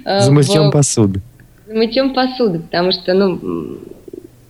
Э, 0.04 0.20
За 0.20 0.32
мытьем 0.32 0.68
в... 0.68 0.72
посуды. 0.72 1.20
За 1.66 1.74
мытьем 1.74 2.14
посуды, 2.14 2.60
потому 2.60 2.92
что, 2.92 3.12
ну, 3.12 3.38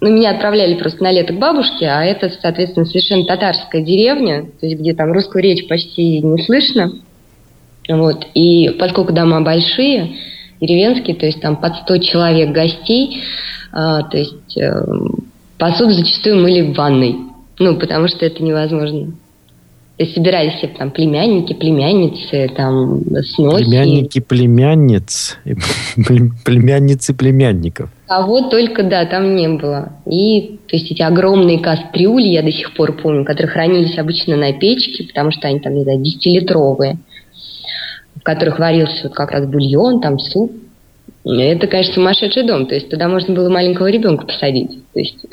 ну, 0.01 0.11
меня 0.11 0.33
отправляли 0.33 0.75
просто 0.75 1.03
на 1.03 1.13
лето 1.13 1.33
к 1.33 1.39
бабушке, 1.39 1.87
а 1.87 2.05
это, 2.05 2.31
соответственно, 2.41 2.87
совершенно 2.87 3.25
татарская 3.25 3.83
деревня, 3.83 4.47
то 4.61 4.67
есть 4.67 4.81
где 4.81 4.95
там 4.95 5.13
русскую 5.13 5.43
речь 5.43 5.67
почти 5.69 6.21
не 6.21 6.43
слышно. 6.43 6.93
Вот. 7.89 8.27
И 8.35 8.71
поскольку 8.81 9.13
дома 9.13 9.41
большие, 9.43 10.17
деревенские, 10.61 11.17
то 11.17 11.27
есть 11.27 11.41
там 11.41 11.57
под 11.57 11.77
100 11.77 11.99
человек 11.99 12.51
гостей, 12.51 13.23
а, 13.73 14.03
то 14.03 14.19
есть 14.19 14.57
э, 14.57 14.73
посуду 15.59 15.93
зачастую 15.93 16.43
мыли 16.43 16.63
в 16.63 16.75
ванной. 16.77 17.17
Ну, 17.59 17.79
потому 17.79 18.09
что 18.09 18.27
это 18.27 18.43
невозможно. 18.43 19.13
То 20.03 20.07
есть 20.07 20.17
собирались 20.17 20.55
все 20.55 20.67
там 20.67 20.91
племянники, 20.91 21.53
племянницы, 21.53 22.51
там 22.57 23.03
сноси. 23.23 23.67
Племянники 23.67 24.19
племянниц, 24.19 25.39
племянницы 26.45 27.15
племянников. 27.15 27.89
А 28.09 28.27
вот 28.27 28.51
только, 28.51 28.83
да, 28.83 29.07
там 29.07 29.37
не 29.37 29.47
было. 29.47 29.93
И, 30.07 30.59
то 30.67 30.77
есть 30.77 30.91
эти 30.91 31.03
огромные 31.03 31.61
кастрюли, 31.61 32.27
я 32.27 32.43
до 32.43 32.51
сих 32.51 32.75
пор 32.75 32.97
помню, 33.01 33.25
которые 33.25 33.53
хранились 33.53 33.97
обычно 33.97 34.37
на 34.37 34.53
печке, 34.53 35.05
потому 35.05 35.31
что 35.31 35.47
они 35.47 35.61
там, 35.61 35.77
не 35.77 35.85
знаю, 35.85 36.01
десятилитровые, 36.01 36.99
в 38.17 38.25
которых 38.25 38.59
варился 38.59 39.05
вот 39.05 39.15
как 39.15 39.31
раз 39.31 39.47
бульон, 39.47 40.01
там 40.01 40.19
суп. 40.19 40.51
Это, 41.25 41.69
конечно, 41.69 41.95
сумасшедший 41.95 42.45
дом. 42.45 42.67
То 42.67 42.75
есть 42.75 42.91
туда 42.91 43.07
можно 43.07 43.33
было 43.37 43.49
маленького 43.49 43.87
ребенка 43.87 44.27
посадить. 44.27 44.81
То 44.95 44.99
есть 44.99 45.25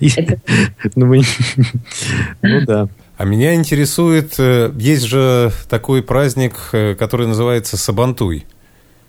ну, 0.94 1.12
ну 2.42 2.60
да. 2.64 2.88
А 3.16 3.24
меня 3.24 3.54
интересует, 3.54 4.34
э, 4.38 4.70
есть 4.78 5.04
же 5.04 5.50
такой 5.70 6.02
праздник, 6.02 6.54
э, 6.72 6.94
который 6.94 7.26
называется 7.26 7.78
Сабантуй. 7.78 8.44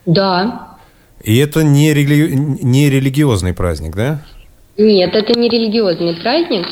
Да. 0.06 0.78
И 1.22 1.36
это 1.38 1.64
не, 1.64 1.94
рели... 1.94 2.34
не 2.34 2.90
религиозный 2.90 3.54
праздник, 3.54 3.96
да? 3.96 4.22
Нет, 4.78 5.14
это 5.14 5.38
не 5.38 5.50
религиозный 5.50 6.16
праздник. 6.16 6.66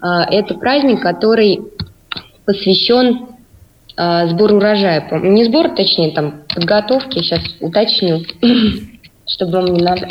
А, 0.00 0.24
это 0.30 0.54
праздник, 0.54 1.02
который 1.02 1.60
посвящен 2.44 3.26
а, 3.96 4.28
сбору 4.28 4.56
урожая. 4.56 5.08
Не 5.22 5.44
сбор, 5.44 5.70
точнее, 5.70 6.12
там, 6.12 6.42
подготовки, 6.54 7.18
сейчас 7.18 7.40
уточню, 7.60 8.24
чтобы 9.26 9.52
вам 9.52 9.66
не 9.74 9.82
надо. 9.82 10.08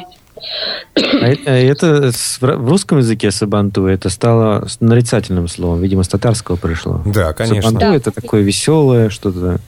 А 0.96 1.26
это, 1.26 1.52
это 1.52 2.12
в 2.42 2.70
русском 2.70 3.00
языке 3.00 3.32
сабанту 3.32 3.86
это 3.86 4.10
стало 4.10 4.68
нарицательным 4.80 5.48
словом, 5.48 5.82
видимо, 5.82 6.04
с 6.04 6.08
татарского 6.08 6.56
пришло. 6.56 7.02
Да, 7.06 7.34
конечно. 7.34 7.62
Сабанту 7.62 7.80
да. 7.80 7.96
это 7.96 8.12
такое 8.12 8.42
веселое 8.42 9.10
что-то 9.10 9.60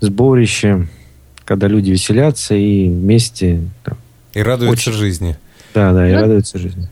сборище, 0.00 0.88
когда 1.44 1.68
люди 1.68 1.90
веселятся 1.90 2.54
и 2.54 2.88
вместе 2.88 3.60
там, 3.84 3.96
и 4.34 4.42
радуются 4.42 4.90
очень... 4.90 4.98
жизни. 4.98 5.36
Да, 5.74 5.92
да, 5.92 6.08
и 6.08 6.12
ну, 6.12 6.20
радуются 6.20 6.58
жизни. 6.58 6.88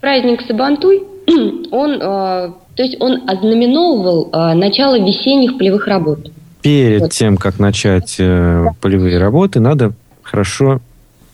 Праздник 0.00 0.40
Сабантуй, 0.46 1.02
он, 1.70 1.92
э, 1.94 1.98
то 2.00 2.82
есть 2.82 2.96
он 3.00 3.28
ознаменовывал 3.28 4.30
э, 4.32 4.54
начало 4.54 4.98
весенних 4.98 5.58
полевых 5.58 5.86
работ. 5.86 6.30
Перед 6.62 7.00
вот. 7.02 7.12
тем, 7.12 7.36
как 7.36 7.58
начать 7.58 8.16
э, 8.18 8.66
полевые 8.80 9.18
работы, 9.18 9.60
надо 9.60 9.92
хорошо 10.22 10.80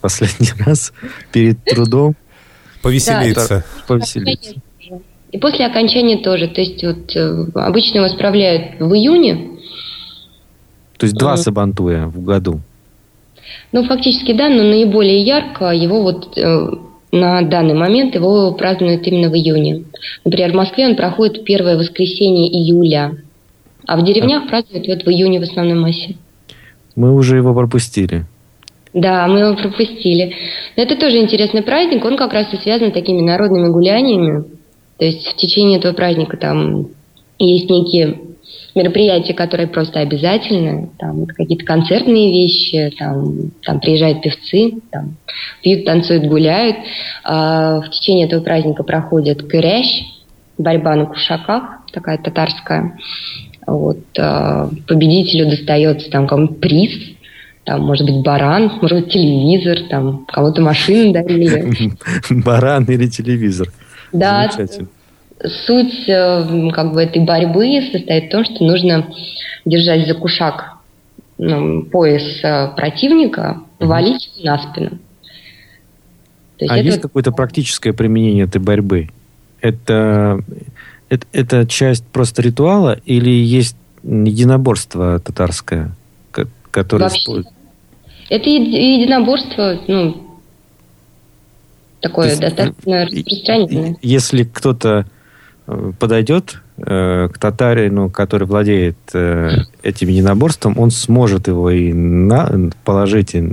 последний 0.05 0.51
раз 0.67 0.93
перед 1.33 1.65
трудом. 1.65 2.15
Повеселиться. 2.83 3.65
Повеселиться. 3.89 4.57
И 5.33 5.39
после 5.39 5.65
окончания 5.65 6.19
тоже. 6.19 6.49
То 6.49 6.61
есть 6.61 6.85
вот 6.85 7.17
э, 7.17 7.47
обычно 7.55 7.99
его 7.99 8.09
справляют 8.09 8.79
в 8.81 8.93
июне. 8.93 9.59
То 10.99 11.07
есть 11.07 11.17
два 11.17 11.39
сабантуя 11.39 12.07
в 12.07 12.23
году. 12.23 12.61
Ну, 13.73 13.85
фактически, 13.85 14.33
да, 14.35 14.49
но 14.51 14.63
наиболее 14.63 15.23
ярко 15.23 15.71
его 15.71 16.03
вот 16.03 16.37
э, 16.37 16.71
на 17.11 17.43
данный 17.43 17.75
момент 17.75 18.15
его 18.15 18.53
празднуют 18.53 19.07
именно 19.07 19.31
в 19.31 19.35
июне. 19.35 19.85
Например, 20.25 20.53
в 20.53 20.57
Москве 20.57 20.87
он 20.87 20.97
проходит 20.97 21.45
первое 21.45 21.79
воскресенье 21.79 22.47
июля, 22.47 23.17
а 23.87 23.97
в 23.97 24.05
деревнях 24.05 24.49
празднуют 24.49 24.87
вот 24.87 25.03
в 25.05 25.09
июне 25.09 25.41
в 25.41 25.45
основной 25.45 25.79
массе. 25.79 26.17
Мы 26.95 27.13
уже 27.13 27.37
его 27.37 27.55
пропустили. 27.55 28.27
Да, 28.95 29.27
мы 29.27 29.41
его 29.41 29.57
пропустили. 29.57 30.37
Но 30.77 30.83
это 30.85 30.97
тоже 30.97 31.19
интересный 31.19 31.63
праздник, 31.63 32.05
он 32.05 32.17
как 32.17 32.33
раз 32.33 32.47
и 32.55 32.57
связан 32.59 32.91
с 32.91 32.95
такими 32.95 33.21
народными 33.21 33.69
гуляниями. 33.69 34.45
То 34.99 35.05
есть 35.05 35.27
в 35.27 35.37
течение 35.37 35.79
этого 35.79 35.93
праздника 35.93 36.37
там 36.37 36.87
есть 37.39 37.69
некие 37.69 38.21
мероприятия, 38.77 39.35
которые 39.35 39.67
просто 39.67 39.99
обязательны, 39.99 40.91
там 40.99 41.27
какие-то 41.27 41.65
концертные 41.65 42.31
вещи, 42.31 42.93
там, 42.97 43.51
там 43.65 43.81
приезжают 43.81 44.23
певцы, 44.23 44.75
там, 44.93 45.17
пьют, 45.63 45.85
танцуют, 45.85 46.27
гуляют. 46.27 46.77
А 47.25 47.81
в 47.81 47.91
течение 47.91 48.27
этого 48.27 48.45
праздника 48.45 48.85
проходит 48.85 49.43
кырящ, 49.43 50.05
борьба 50.57 50.95
на 50.95 51.07
кушаках, 51.07 51.81
такая 51.93 52.19
татарская. 52.19 52.97
Вот, 53.67 53.99
а 54.19 54.69
победителю 54.87 55.51
достается 55.51 56.11
там 56.11 56.29
кому-то 56.29 56.55
приз, 56.55 56.93
там, 57.65 57.83
может 57.83 58.07
быть, 58.07 58.23
баран, 58.23 58.71
может 58.81 59.05
быть, 59.05 59.13
телевизор, 59.13 59.89
там, 59.89 60.27
кому-то 60.27 60.61
машины 60.61 61.13
дарили. 61.13 61.93
Баран 62.31 62.85
или 62.85 63.07
телевизор. 63.07 63.73
Да, 64.13 64.51
суть 65.67 66.09
э, 66.09 66.71
как 66.73 66.93
бы 66.93 67.03
этой 67.03 67.25
борьбы 67.25 67.81
состоит 67.93 68.27
в 68.27 68.31
том, 68.31 68.45
что 68.45 68.65
нужно 68.65 69.07
держать 69.65 70.07
за 70.07 70.15
кушак 70.15 70.75
ну, 71.39 71.83
пояс 71.83 72.23
э, 72.43 72.69
противника, 72.77 73.61
повалить 73.79 74.31
mm 74.39 74.45
на 74.45 74.59
спину. 74.59 74.91
То 76.59 76.65
есть 76.65 76.73
а 76.73 76.77
это... 76.77 76.87
есть 76.87 77.01
какое-то 77.01 77.33
практическое 77.33 77.93
применение 77.93 78.45
этой 78.45 78.61
борьбы? 78.61 79.09
Это, 79.61 80.41
это, 81.09 81.27
это 81.33 81.67
часть 81.67 82.05
просто 82.07 82.43
ритуала 82.43 82.99
или 83.05 83.31
есть 83.31 83.77
единоборство 84.03 85.19
татарское, 85.19 85.93
которое 86.75 87.05
Вообще, 87.05 87.21
использует? 87.21 87.55
Это 88.29 88.51
единоборство, 88.51 89.81
ну, 89.87 90.39
такое 92.01 92.31
есть, 92.31 92.41
достаточно 92.41 93.07
распространенное. 93.07 93.97
Если 94.03 94.43
кто-то 94.43 95.07
э, 95.69 95.93
подойдет 95.99 96.61
э, 96.79 97.29
к 97.33 97.39
татарину, 97.39 98.11
который 98.11 98.49
владеет 98.49 98.97
э, 99.15 99.51
этим 99.83 100.09
единоборством, 100.09 100.79
он 100.79 100.91
сможет 100.91 101.47
его 101.47 101.71
и 101.71 101.93
на, 101.93 102.71
положить 102.85 103.35
и, 103.35 103.53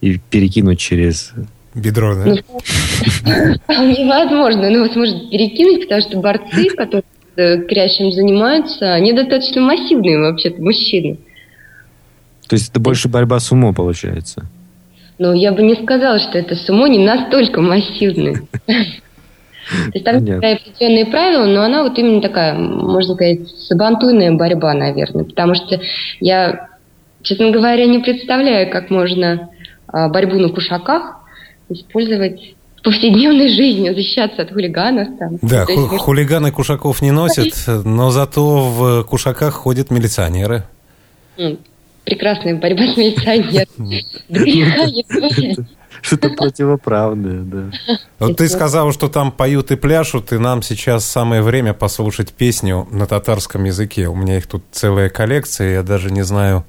и 0.00 0.18
перекинуть 0.30 0.78
через 0.78 1.32
бедро, 1.74 2.14
да? 2.14 2.24
Ну, 2.24 3.88
невозможно, 3.88 4.70
но 4.70 4.76
его 4.76 4.92
сможет 4.92 5.28
перекинуть, 5.30 5.82
потому 5.82 6.02
что 6.02 6.18
борцы, 6.18 6.70
которые 6.76 7.04
э, 7.36 7.62
крящим 7.66 8.12
занимаются, 8.12 8.94
они 8.94 9.12
достаточно 9.12 9.60
массивные 9.60 10.18
вообще-то 10.18 10.62
мужчины. 10.62 11.18
То 12.48 12.54
есть 12.54 12.70
это 12.70 12.80
больше 12.80 13.08
борьба 13.08 13.40
с 13.40 13.52
умом 13.52 13.74
получается? 13.74 14.46
Ну, 15.18 15.34
я 15.34 15.52
бы 15.52 15.62
не 15.62 15.74
сказала, 15.74 16.18
что 16.18 16.38
это 16.38 16.54
сумо 16.54 16.88
не 16.88 16.98
настолько 16.98 17.60
массивное. 17.60 18.42
То 18.66 19.90
есть 19.92 20.04
там 20.04 20.24
такие 20.24 20.54
определенные 20.54 21.06
правила, 21.06 21.44
но 21.44 21.62
она 21.62 21.82
вот 21.82 21.98
именно 21.98 22.22
такая, 22.22 22.54
можно 22.54 23.14
сказать, 23.14 23.46
сабантуйная 23.68 24.32
борьба, 24.32 24.72
наверное. 24.72 25.24
Потому 25.24 25.54
что 25.54 25.78
я, 26.20 26.68
честно 27.20 27.50
говоря, 27.50 27.84
не 27.84 27.98
представляю, 27.98 28.70
как 28.70 28.88
можно 28.88 29.50
а, 29.88 30.08
борьбу 30.08 30.36
на 30.36 30.48
кушаках 30.48 31.16
использовать 31.68 32.54
в 32.76 32.82
повседневной 32.82 33.48
жизни, 33.48 33.90
защищаться 33.90 34.40
от 34.42 34.52
хулиганов. 34.52 35.08
Там. 35.18 35.36
Да, 35.42 35.66
ху- 35.66 35.72
есть, 35.72 35.98
хулиганы 35.98 36.50
кушаков 36.50 37.02
не 37.02 37.10
носят, 37.10 37.52
но 37.84 38.10
зато 38.10 38.70
в 38.70 39.04
кушаках 39.04 39.52
ходят 39.52 39.90
милиционеры 39.90 40.62
прекрасная 42.08 42.54
борьба 42.54 42.94
с 42.94 42.96
милиционером. 42.96 43.66
Что-то 46.00 46.30
противоправное, 46.30 47.40
да. 47.40 47.98
Вот 48.20 48.36
ты 48.36 48.48
сказал, 48.48 48.92
что 48.92 49.08
там 49.08 49.32
поют 49.32 49.72
и 49.72 49.76
пляшут, 49.76 50.32
и 50.32 50.38
нам 50.38 50.62
сейчас 50.62 51.04
самое 51.04 51.42
время 51.42 51.74
послушать 51.74 52.32
песню 52.32 52.86
на 52.90 53.06
татарском 53.06 53.64
языке. 53.64 54.06
У 54.06 54.14
меня 54.14 54.38
их 54.38 54.46
тут 54.46 54.62
целая 54.70 55.10
коллекция, 55.10 55.72
я 55.72 55.82
даже 55.82 56.10
не 56.12 56.22
знаю, 56.22 56.64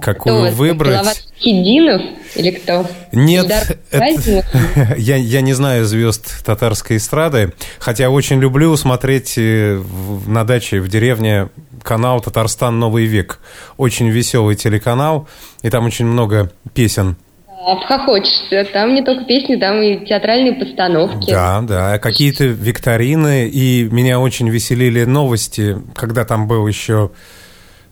какую 0.00 0.48
кто 0.48 0.56
выбрать. 0.56 1.24
Хидинов 1.38 2.02
или 2.36 2.50
кто? 2.50 2.86
Нет, 3.12 3.50
это, 3.90 4.44
я, 4.96 5.16
я 5.16 5.40
не 5.40 5.52
знаю 5.52 5.84
звезд 5.84 6.44
татарской 6.44 6.98
эстрады, 6.98 7.52
хотя 7.78 8.10
очень 8.10 8.40
люблю 8.40 8.76
смотреть 8.76 9.34
э, 9.36 9.82
на 10.26 10.44
даче 10.44 10.80
в 10.80 10.88
деревне 10.88 11.48
канал 11.82 12.20
«Татарстан. 12.20 12.78
Новый 12.78 13.06
век». 13.06 13.40
Очень 13.76 14.08
веселый 14.08 14.54
телеканал, 14.56 15.28
и 15.62 15.70
там 15.70 15.86
очень 15.86 16.06
много 16.06 16.52
песен 16.74 17.16
Обхохочешься. 17.64 18.66
Там 18.72 18.92
не 18.94 19.04
только 19.04 19.24
песни, 19.24 19.54
там 19.54 19.80
и 19.82 20.04
театральные 20.04 20.54
постановки. 20.54 21.30
Да, 21.30 21.60
да. 21.60 21.98
Какие-то 22.00 22.44
викторины. 22.44 23.48
И 23.48 23.84
меня 23.84 24.18
очень 24.18 24.48
веселили 24.48 25.04
новости, 25.04 25.76
когда 25.94 26.24
там 26.24 26.48
был 26.48 26.66
еще 26.66 27.12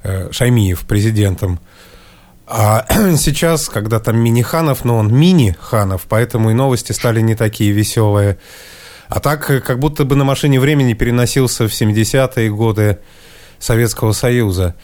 э, 0.03 0.33
Шаймиев 0.33 0.81
президентом. 0.87 1.61
А 2.51 2.85
сейчас, 3.17 3.69
когда 3.69 4.01
там 4.01 4.19
мини-ханов, 4.19 4.85
но 4.85 4.97
он 4.97 5.15
мини-ханов, 5.15 6.07
поэтому 6.09 6.51
и 6.51 6.55
новости 6.55 6.91
стали 6.91 7.21
не 7.21 7.37
такие 7.37 7.71
веселые. 7.71 8.39
А 9.09 9.21
так, 9.21 9.47
как 9.65 9.79
будто 9.79 10.05
бы 10.05 10.17
на 10.17 10.25
машине 10.25 10.59
времени 10.59 10.95
переносился 10.95 11.69
в 11.69 11.73
70-е 11.73 12.51
годы 12.51 12.99
Советского 13.61 14.13
Союза. 14.13 14.75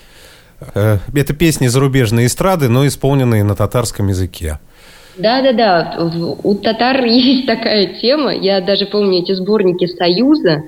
Э, 0.75 0.99
это 1.13 1.35
песни 1.35 1.67
зарубежной 1.67 2.27
эстрады, 2.27 2.69
но 2.69 2.87
исполненные 2.87 3.43
на 3.43 3.57
татарском 3.57 4.09
языке. 4.09 4.61
Да-да-да, 5.19 5.97
у 6.43 6.55
татар 6.55 7.05
есть 7.05 7.47
такая 7.47 7.99
тема. 8.01 8.33
Я 8.33 8.61
даже 8.61 8.87
помню 8.87 9.23
эти 9.23 9.33
сборники 9.33 9.87
«Союза», 9.87 10.63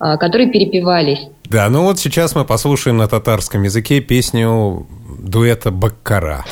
а, 0.00 0.16
которые 0.16 0.50
перепевались. 0.50 1.28
Да, 1.44 1.68
ну 1.68 1.82
вот 1.82 2.00
сейчас 2.00 2.34
мы 2.34 2.44
послушаем 2.44 2.96
на 2.96 3.06
татарском 3.06 3.62
языке 3.62 4.00
песню 4.00 4.86
дуэта 5.21 5.71
«Баккара». 5.71 6.43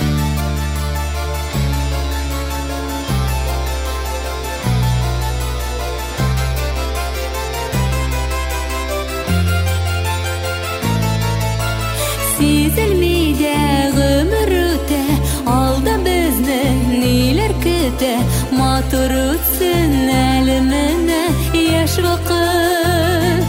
Сизелмейді 12.36 13.54
ғұмыр 13.96 14.52
өте 14.60 15.02
алда 15.48 15.96
бізді 16.04 16.60
нелер 16.91 17.54
күте 17.63 18.12
матур 18.52 19.13
өтсін 19.22 19.94
әлі 20.12 20.58
міне 20.68 21.22
яш 21.63 21.96
вақыт 22.04 23.48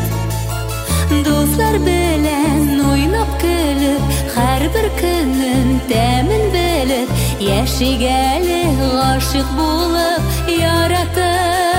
достар 1.27 1.81
белән 1.83 2.79
уйнап 2.93 3.27
көліп 3.27 3.30
һәрбер 4.41 4.91
көннең 5.01 5.73
тәмен 5.93 6.45
белеп 6.57 7.15
яшик 7.47 8.05
әле 8.11 8.61
гашыйк 8.83 9.57
булып 9.61 10.53
яратып 10.59 11.70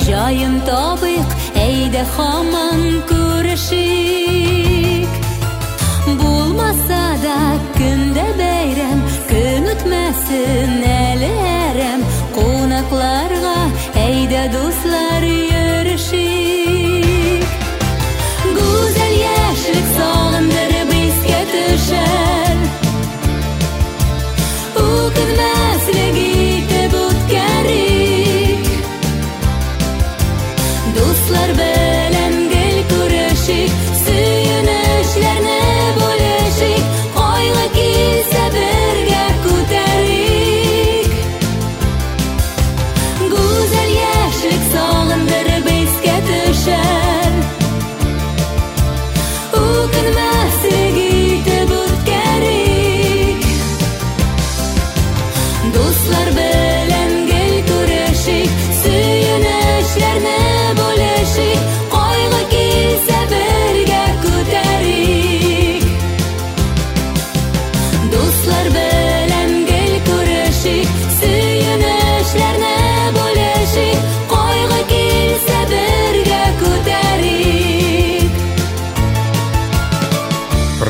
торсын 0.00 0.06
Җаен 0.06 0.60
табыйк, 0.66 1.32
әйдә 1.58 2.04
һаман 2.16 2.89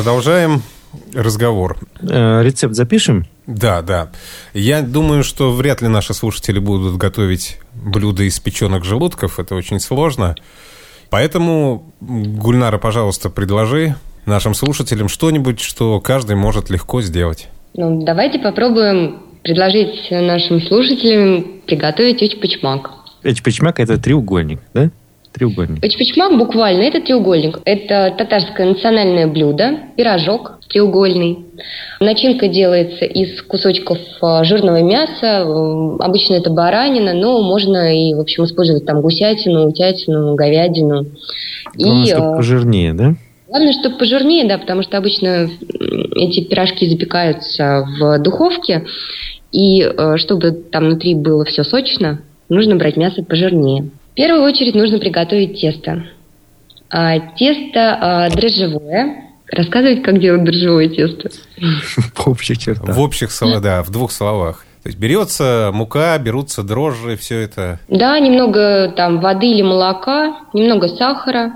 Продолжаем 0.02 0.64
разговор. 1.14 1.78
Э, 2.02 2.42
Рецепт 2.42 2.74
запишем? 2.74 3.28
Да, 3.46 3.84
да. 3.84 4.10
Я 4.52 4.82
думаю, 4.82 5.24
что 5.24 5.52
вряд 5.52 5.84
ли 5.84 5.90
наши 5.90 6.16
слушатели 6.16 6.58
будут 6.58 6.98
готовить 6.98 7.60
блюда 7.76 8.24
из 8.24 8.40
печеных 8.40 8.84
желудков. 8.84 9.40
Это 9.40 9.54
очень 9.54 9.80
сложно. 9.80 10.34
Поэтому, 11.12 11.94
Гульнара, 12.00 12.80
пожалуйста, 12.80 13.30
предложи 13.30 13.96
нашим 14.26 14.56
слушателям 14.56 15.08
что-нибудь, 15.08 15.60
что 15.60 16.02
каждый 16.02 16.36
может 16.36 16.72
легко 16.72 17.04
сделать. 17.04 17.50
Ну, 17.76 18.04
давайте 18.04 18.40
попробуем 18.40 19.22
предложить 19.44 20.10
нашим 20.10 20.64
слушателям 20.64 21.62
приготовить 21.68 22.24
учпачмак. 22.24 22.90
Эчпечмак– 23.22 23.80
это 23.80 24.02
треугольник, 24.02 24.62
да? 24.74 24.90
Треугольник. 25.34 25.84
Учпачмак 25.84 26.38
буквально 26.38 26.84
это 26.84 27.02
треугольник. 27.02 27.60
Это 27.66 28.14
татарское 28.18 28.68
национальное 28.68 29.28
блюдо, 29.28 29.80
пирожок 29.96 30.60
треугольный. 30.72 31.40
Начинка 32.00 32.48
делается 32.48 33.06
из 33.06 33.42
кусочков 33.44 33.98
а, 34.22 34.44
жирного 34.44 34.82
мяса. 34.82 35.42
Обычно 36.00 36.36
это 36.36 36.50
баранина, 36.50 37.14
но 37.14 37.42
можно 37.42 37.94
и, 37.94 38.14
в 38.14 38.20
общем, 38.20 38.46
использовать 38.46 38.86
там 38.86 39.02
гусятину, 39.02 39.68
утятину, 39.68 40.36
говядину. 40.36 41.08
Главное, 41.76 42.04
и, 42.04 42.08
чтобы 42.08 42.34
а, 42.34 42.36
пожирнее, 42.38 42.94
да? 42.94 43.16
Главное, 43.48 43.74
чтобы 43.74 43.98
пожирнее, 43.98 44.48
да, 44.48 44.58
потому 44.58 44.82
что 44.82 44.98
обычно 44.98 45.50
эти 46.16 46.42
пирожки 46.42 46.90
запекаются 46.90 47.86
в 48.00 48.20
духовке, 48.20 48.86
и 49.52 49.82
э, 49.82 50.16
чтобы 50.18 50.52
там 50.52 50.86
внутри 50.86 51.16
было 51.16 51.44
все 51.44 51.66
сочно, 51.66 52.22
нужно 52.48 52.78
брать 52.78 52.96
мясо 52.96 53.24
пожирнее. 53.24 53.90
В 54.22 54.24
первую 54.24 54.44
очередь 54.44 54.76
нужно 54.76 55.00
приготовить 55.00 55.60
тесто. 55.60 56.04
А, 56.92 57.18
тесто 57.36 57.98
а, 58.00 58.30
дрожжевое. 58.30 59.32
Рассказывать, 59.48 60.04
как 60.04 60.20
делать 60.20 60.44
дрожжевое 60.44 60.90
тесто? 60.90 61.32
В 62.14 62.28
общих 62.28 62.60
чертах. 62.60 62.96
В 62.96 63.02
общих 63.02 63.32
словах, 63.32 63.64
да, 63.64 63.82
в 63.82 63.90
двух 63.90 64.12
словах. 64.12 64.64
То 64.84 64.90
есть 64.90 65.00
берется 65.00 65.72
мука, 65.74 66.16
берутся 66.20 66.62
дрожжи, 66.62 67.18
все 67.18 67.40
это. 67.40 67.80
Да, 67.90 68.20
немного 68.20 68.94
там 68.96 69.22
воды 69.22 69.48
или 69.48 69.64
молока, 69.64 70.42
немного 70.54 70.88
сахара, 70.88 71.54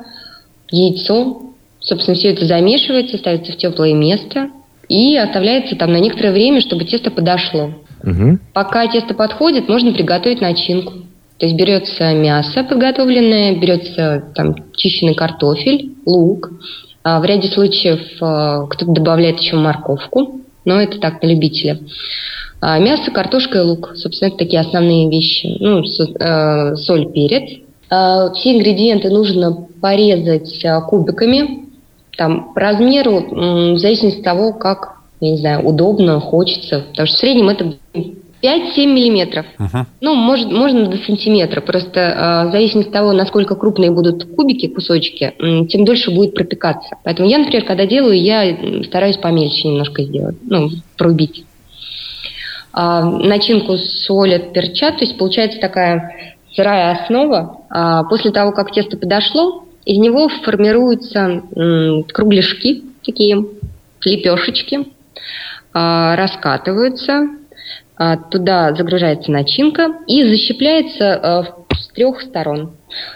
яйцо. 0.72 1.44
Собственно, 1.82 2.18
все 2.18 2.34
это 2.34 2.48
замешивается, 2.48 3.20
ставится 3.20 3.52
в 3.52 3.58
теплое 3.58 3.94
место 3.94 4.50
и 4.90 5.16
оставляется 5.18 5.76
там 5.76 5.94
на 5.94 6.00
некоторое 6.00 6.32
время, 6.32 6.62
чтобы 6.62 6.86
тесто 6.86 7.12
подошло. 7.12 7.76
Мгм. 8.02 8.40
Пока 8.54 8.88
тесто 8.88 9.14
подходит, 9.14 9.70
можно 9.70 9.94
приготовить 9.94 10.42
начинку. 10.42 11.06
То 11.38 11.46
есть 11.46 11.58
берется 11.58 12.14
мясо 12.14 12.64
подготовленное, 12.64 13.60
берется 13.60 14.24
там 14.36 14.56
чищенный 14.76 15.16
картофель, 15.16 15.96
лук. 16.06 16.52
А 17.04 17.20
в 17.20 17.26
ряде 17.26 17.50
случаев 17.50 18.02
а, 18.22 18.66
кто-то 18.68 18.92
добавляет 18.92 19.40
еще 19.40 19.58
морковку, 19.58 20.42
но 20.64 20.82
это 20.82 21.00
так, 21.00 21.22
на 21.22 21.28
любителя. 21.28 21.80
А 22.62 22.80
мясо, 22.80 23.12
картошка 23.12 23.60
и 23.60 23.62
лук. 23.62 23.92
Собственно, 23.96 24.30
это 24.30 24.38
такие 24.38 24.62
основные 24.62 25.10
вещи. 25.10 25.58
Ну, 25.60 25.84
э, 25.84 26.76
соль, 26.78 27.12
перец. 27.12 27.60
А, 27.90 28.32
все 28.32 28.56
ингредиенты 28.56 29.10
нужно 29.10 29.68
порезать 29.82 30.64
а, 30.66 30.82
кубиками. 30.82 31.66
Там 32.18 32.54
по 32.54 32.62
размеру, 32.62 33.74
в 33.76 33.78
зависимости 33.78 34.20
от 34.20 34.24
того, 34.24 34.54
как, 34.54 34.96
я 35.20 35.32
не 35.32 35.38
знаю, 35.38 35.68
удобно, 35.68 36.20
хочется. 36.22 36.86
Потому 36.90 37.08
что 37.08 37.18
в 37.18 37.20
среднем 37.20 37.50
это 37.50 37.74
5-7 38.46 38.86
миллиметров. 38.86 39.46
Ну, 40.02 40.14
может, 40.14 40.52
можно 40.52 40.88
до 40.88 40.98
сантиметра. 40.98 41.62
Просто 41.62 42.00
э, 42.00 42.50
в 42.50 42.52
зависимости 42.52 42.90
от 42.90 42.94
того, 42.94 43.12
насколько 43.12 43.56
крупные 43.56 43.92
будут 43.92 44.26
кубики, 44.36 44.68
кусочки, 44.68 45.34
тем 45.70 45.86
дольше 45.86 46.12
будет 46.12 46.36
пропекаться. 46.36 46.98
Поэтому 47.04 47.28
я, 47.28 47.40
например, 47.40 47.66
когда 47.66 47.86
делаю, 47.86 48.22
я 48.22 48.84
стараюсь 48.86 49.18
помельче 49.18 49.68
немножко 49.68 50.04
сделать, 50.04 50.36
ну, 50.44 50.70
порубить. 50.98 51.46
А, 52.78 53.04
начинку 53.04 53.78
солят, 53.78 54.54
перчат, 54.54 54.98
то 54.98 55.06
есть 55.06 55.18
получается 55.18 55.60
такая 55.60 56.36
сырая 56.56 56.92
основа. 56.92 57.62
А, 57.70 58.04
после 58.04 58.32
того, 58.32 58.52
как 58.52 58.72
тесто 58.72 58.98
подошло, 58.98 59.66
из 59.86 59.98
него 59.98 60.28
формируются 60.28 61.44
м, 61.56 62.04
кругляшки, 62.04 62.84
такие 63.04 63.46
лепешечки, 64.04 64.88
а, 65.74 66.16
раскатываются, 66.16 67.28
туда 68.30 68.74
загружается 68.76 69.32
начинка 69.32 69.90
и 70.08 70.24
защипляется 70.24 71.14
а, 71.14 71.44
с 71.74 71.88
трех 71.90 72.22
сторон. 72.22 72.74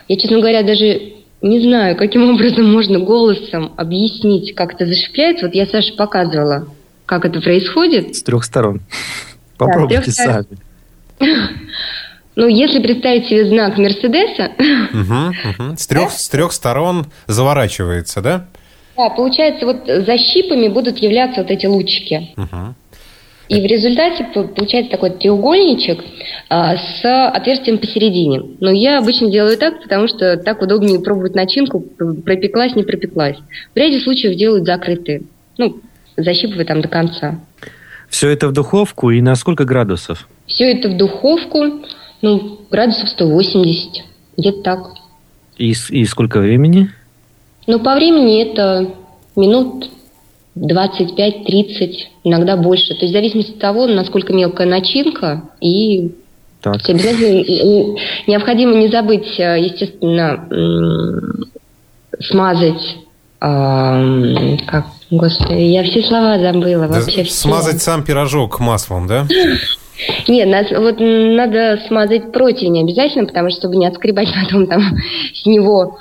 Я, 0.07 0.17
честно 0.17 0.39
говоря, 0.39 0.63
даже 0.63 1.13
не 1.41 1.59
знаю, 1.61 1.95
каким 1.95 2.29
образом 2.33 2.71
можно 2.71 2.99
голосом 2.99 3.73
объяснить, 3.77 4.55
как 4.55 4.73
это 4.73 4.85
защипляется. 4.85 5.45
Вот 5.45 5.55
я 5.55 5.65
Саше 5.65 5.95
показывала, 5.95 6.67
как 7.05 7.25
это 7.25 7.41
происходит. 7.41 8.15
С 8.15 8.23
трех 8.23 8.43
сторон. 8.43 8.81
Попробуйте 9.57 10.11
сторон. 10.11 10.45
сами. 11.19 11.49
Ну, 12.35 12.47
если 12.47 12.81
представить 12.81 13.27
себе 13.27 13.49
знак 13.49 13.77
Мерседеса. 13.77 14.51
С 15.75 15.87
трех, 15.87 16.11
с 16.11 16.29
трех 16.29 16.53
сторон 16.53 17.07
заворачивается, 17.27 18.21
да? 18.21 18.45
да, 18.95 19.09
получается, 19.09 19.65
вот 19.65 19.85
за 19.85 20.17
щипами 20.17 20.69
будут 20.69 20.99
являться 20.99 21.41
вот 21.41 21.51
эти 21.51 21.65
лучики. 21.65 22.29
Мгм. 22.37 22.75
И 23.49 23.59
в 23.59 23.65
результате 23.65 24.25
получается 24.25 24.91
такой 24.91 25.09
треугольничек 25.09 26.03
а, 26.49 26.77
с 26.77 27.29
отверстием 27.29 27.79
посередине. 27.79 28.43
Но 28.59 28.69
я 28.69 28.99
обычно 28.99 29.31
делаю 29.31 29.57
так, 29.57 29.81
потому 29.81 30.07
что 30.07 30.37
так 30.37 30.61
удобнее 30.61 30.99
пробовать 30.99 31.33
начинку, 31.33 31.81
пропеклась, 31.81 32.75
не 32.75 32.83
пропеклась. 32.83 33.37
В 33.73 33.77
ряде 33.77 33.99
случаев 34.01 34.37
делают 34.37 34.65
закрытые. 34.65 35.23
Ну, 35.57 35.81
защипывая 36.15 36.65
там 36.65 36.81
до 36.81 36.89
конца. 36.89 37.39
Все 38.07 38.29
это 38.29 38.47
в 38.47 38.53
духовку 38.53 39.09
и 39.09 39.19
на 39.19 39.35
сколько 39.35 39.65
градусов? 39.65 40.27
Все 40.45 40.71
это 40.71 40.89
в 40.89 40.97
духовку, 40.97 41.81
ну, 42.21 42.59
градусов 42.69 43.09
180, 43.09 44.03
где-то 44.37 44.61
так. 44.61 44.79
И, 45.57 45.73
и 45.89 46.05
сколько 46.05 46.39
времени? 46.39 46.91
Но 47.65 47.79
по 47.79 47.95
времени 47.95 48.43
это 48.43 48.93
минут 49.35 49.89
25-30, 50.59 51.93
иногда 52.23 52.57
больше. 52.57 52.89
То 52.95 53.01
есть 53.05 53.11
в 53.11 53.15
зависимости 53.15 53.51
от 53.51 53.59
того, 53.59 53.87
насколько 53.87 54.33
мелкая 54.33 54.67
начинка. 54.67 55.43
И 55.61 56.11
Так. 56.61 56.77
обязательно 56.89 57.95
необходимо 58.27 58.75
не 58.75 58.89
забыть, 58.89 59.39
э, 59.39 59.59
естественно, 59.61 60.47
смазать... 62.21 62.97
ам, 63.39 64.57
Как, 64.67 64.85
господи, 65.11 65.61
я 65.61 65.83
все 65.83 66.03
слова 66.03 66.37
забыла. 66.39 66.87
Да 66.87 66.99
Вообще 66.99 67.23
все. 67.23 67.33
смазать 67.33 67.81
сам 67.81 68.03
пирожок 68.03 68.59
маслом, 68.59 69.07
да? 69.07 69.25
Нет, 70.27 70.47
нас- 70.47 70.71
вот 70.71 70.95
надо 70.99 71.79
смазать 71.87 72.31
противень 72.31 72.81
обязательно, 72.83 73.25
потому 73.25 73.49
что 73.49 73.59
чтобы 73.59 73.75
не 73.77 73.85
отскребать 73.87 74.29
потом 74.33 74.67
там 74.67 74.81
с 75.33 75.45
него. 75.45 75.97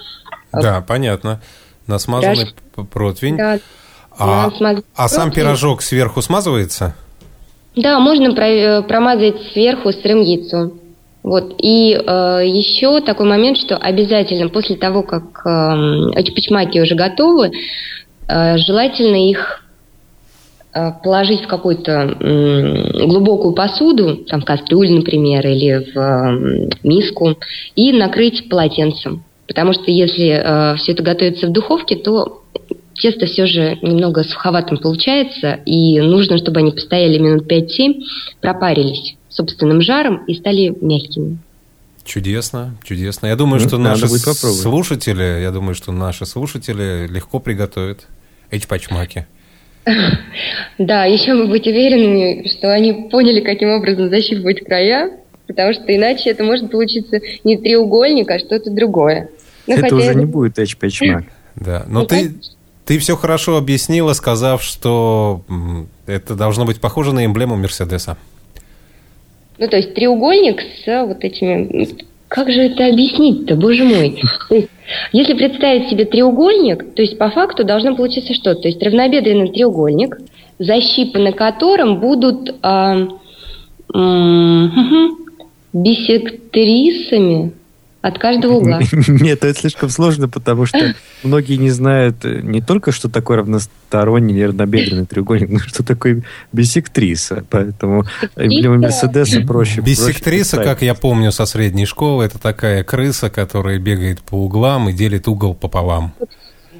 Да, 0.52 0.80
понятно. 0.86 1.40
На 1.86 1.98
смазанный 1.98 2.46
п- 2.74 2.84
противень. 2.84 3.36
Да, 3.36 3.58
А, 4.18 4.50
а 4.96 5.08
сам 5.08 5.30
пирожок 5.30 5.82
сверху 5.82 6.20
смазывается? 6.22 6.94
Да, 7.76 8.00
можно 8.00 8.32
э, 8.32 8.82
промазать 8.82 9.36
сверху 9.52 9.92
сырым 9.92 10.22
яйцом. 10.22 10.72
Вот. 11.22 11.54
И 11.58 11.92
э, 11.92 12.42
еще 12.44 13.00
такой 13.00 13.26
момент, 13.26 13.58
что 13.58 13.76
обязательно 13.76 14.48
после 14.48 14.76
того, 14.76 15.02
как 15.02 15.42
э, 15.44 16.10
очпочмаки 16.16 16.80
уже 16.80 16.96
готовы, 16.96 17.52
э, 18.26 18.56
желательно 18.58 19.28
их 19.28 19.62
э, 20.74 20.90
положить 21.04 21.42
в 21.42 21.46
какую-то 21.46 22.16
м, 22.18 23.08
глубокую 23.08 23.54
посуду, 23.54 24.24
там 24.24 24.40
в 24.40 24.44
кастрюлю, 24.44 24.96
например, 24.96 25.46
или 25.46 25.92
в 25.92 25.98
м, 25.98 26.70
миску, 26.82 27.36
и 27.76 27.92
накрыть 27.92 28.48
полотенцем. 28.48 29.22
Потому 29.46 29.72
что 29.72 29.90
если 29.90 30.76
все 30.76 30.92
это 30.92 31.02
готовится 31.02 31.46
в 31.46 31.52
духовке, 31.52 31.96
то 31.96 32.42
тесто 33.00 33.26
все 33.26 33.46
же 33.46 33.78
немного 33.82 34.24
суховатым 34.24 34.78
получается, 34.78 35.60
и 35.64 36.00
нужно, 36.00 36.38
чтобы 36.38 36.60
они 36.60 36.72
постояли 36.72 37.18
минут 37.18 37.50
5-7, 37.50 38.02
пропарились 38.40 39.16
собственным 39.28 39.80
жаром 39.82 40.24
и 40.26 40.34
стали 40.34 40.74
мягкими. 40.80 41.38
Чудесно, 42.04 42.74
чудесно. 42.82 43.26
Я 43.26 43.36
думаю, 43.36 43.60
Ну, 43.60 43.68
что 43.68 43.78
наши 43.78 44.08
слушатели, 44.08 45.40
я 45.42 45.50
думаю, 45.50 45.74
что 45.74 45.92
наши 45.92 46.24
слушатели 46.24 47.06
легко 47.06 47.38
приготовят 47.38 48.06
эчпачмаки. 48.50 49.26
Да, 50.78 51.04
еще 51.04 51.34
вы 51.34 51.46
быть 51.48 51.66
уверенными, 51.66 52.48
что 52.48 52.72
они 52.72 53.08
поняли, 53.10 53.40
каким 53.40 53.70
образом 53.70 54.08
защипывать 54.10 54.64
края, 54.64 55.10
потому 55.46 55.72
что 55.72 55.84
иначе 55.94 56.30
это 56.30 56.44
может 56.44 56.70
получиться 56.70 57.20
не 57.44 57.56
треугольник, 57.56 58.30
а 58.30 58.38
что-то 58.38 58.70
другое. 58.70 59.30
Ну, 59.66 59.74
это 59.74 59.82
хотя 59.82 59.96
уже 59.96 60.14
не 60.14 60.24
будет 60.24 60.58
эчпэчмак. 60.58 61.24
Да, 61.56 61.84
но 61.88 62.02
Ну, 62.02 62.06
ты, 62.06 62.16
конечно. 62.16 62.52
Ты 62.88 62.98
все 62.98 63.16
хорошо 63.16 63.58
объяснила, 63.58 64.14
сказав, 64.14 64.62
что 64.62 65.42
это 66.06 66.34
должно 66.34 66.64
быть 66.64 66.80
похоже 66.80 67.12
на 67.12 67.26
эмблему 67.26 67.54
Мерседеса. 67.54 68.16
Ну, 69.58 69.68
то 69.68 69.76
есть 69.76 69.92
треугольник 69.94 70.62
с 70.62 71.04
вот 71.04 71.22
этими... 71.22 71.86
Как 72.28 72.50
же 72.50 72.60
это 72.60 72.86
объяснить-то, 72.86 73.56
боже 73.56 73.84
мой? 73.84 74.22
То 74.48 74.54
есть, 74.54 74.68
если 75.12 75.34
представить 75.34 75.90
себе 75.90 76.06
треугольник, 76.06 76.94
то 76.94 77.02
есть 77.02 77.18
по 77.18 77.28
факту 77.30 77.62
должно 77.64 77.94
получиться 77.94 78.32
что? 78.32 78.54
То 78.54 78.68
есть 78.68 78.82
равнобедренный 78.82 79.50
треугольник, 79.50 80.16
защипы 80.58 81.18
на 81.18 81.32
котором 81.32 82.00
будут 82.00 82.54
а, 82.62 83.06
м, 83.94 85.18
бисектрисами 85.74 87.52
от 88.00 88.18
каждого 88.18 88.54
угла. 88.54 88.80
Нет, 89.08 89.44
это 89.44 89.58
слишком 89.58 89.88
сложно, 89.88 90.28
потому 90.28 90.66
что 90.66 90.94
многие 91.24 91.56
не 91.56 91.70
знают 91.70 92.24
э, 92.24 92.40
не 92.42 92.60
только, 92.60 92.92
что 92.92 93.08
такое 93.08 93.38
равносторонний 93.38 94.46
равнобедренный 94.46 95.06
треугольник, 95.06 95.50
но 95.50 95.58
что 95.58 95.82
такое 95.82 96.22
бисектриса. 96.52 97.44
Поэтому 97.50 98.04
эмблема 98.36 98.78
Мерседеса 98.78 99.40
проще. 99.40 99.80
Биссектриса, 99.80 100.56
проще 100.56 100.70
как 100.70 100.82
я 100.82 100.94
помню 100.94 101.32
со 101.32 101.44
средней 101.44 101.86
школы, 101.86 102.24
это 102.24 102.38
такая 102.38 102.84
крыса, 102.84 103.30
которая 103.30 103.78
бегает 103.78 104.20
по 104.20 104.36
углам 104.36 104.88
и 104.88 104.92
делит 104.92 105.26
угол 105.26 105.54
пополам. 105.54 106.12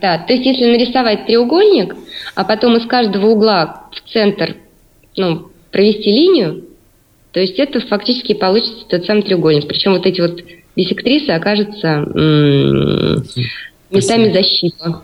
Да, 0.00 0.18
то 0.18 0.32
есть 0.32 0.46
если 0.46 0.66
нарисовать 0.66 1.26
треугольник, 1.26 1.96
а 2.36 2.44
потом 2.44 2.76
из 2.76 2.86
каждого 2.86 3.26
угла 3.26 3.88
в 3.92 4.12
центр 4.12 4.54
ну, 5.16 5.50
провести 5.72 6.10
линию, 6.10 6.64
то 7.32 7.40
есть 7.40 7.58
это 7.58 7.80
фактически 7.80 8.34
получится 8.34 8.86
тот 8.88 9.04
самый 9.04 9.22
треугольник. 9.22 9.66
Причем 9.66 9.92
вот 9.92 10.06
эти 10.06 10.20
вот 10.20 10.40
бисектрисы 10.78 11.30
окажутся 11.30 11.88
м, 11.88 13.24
местами 13.90 14.32
защита. 14.32 15.02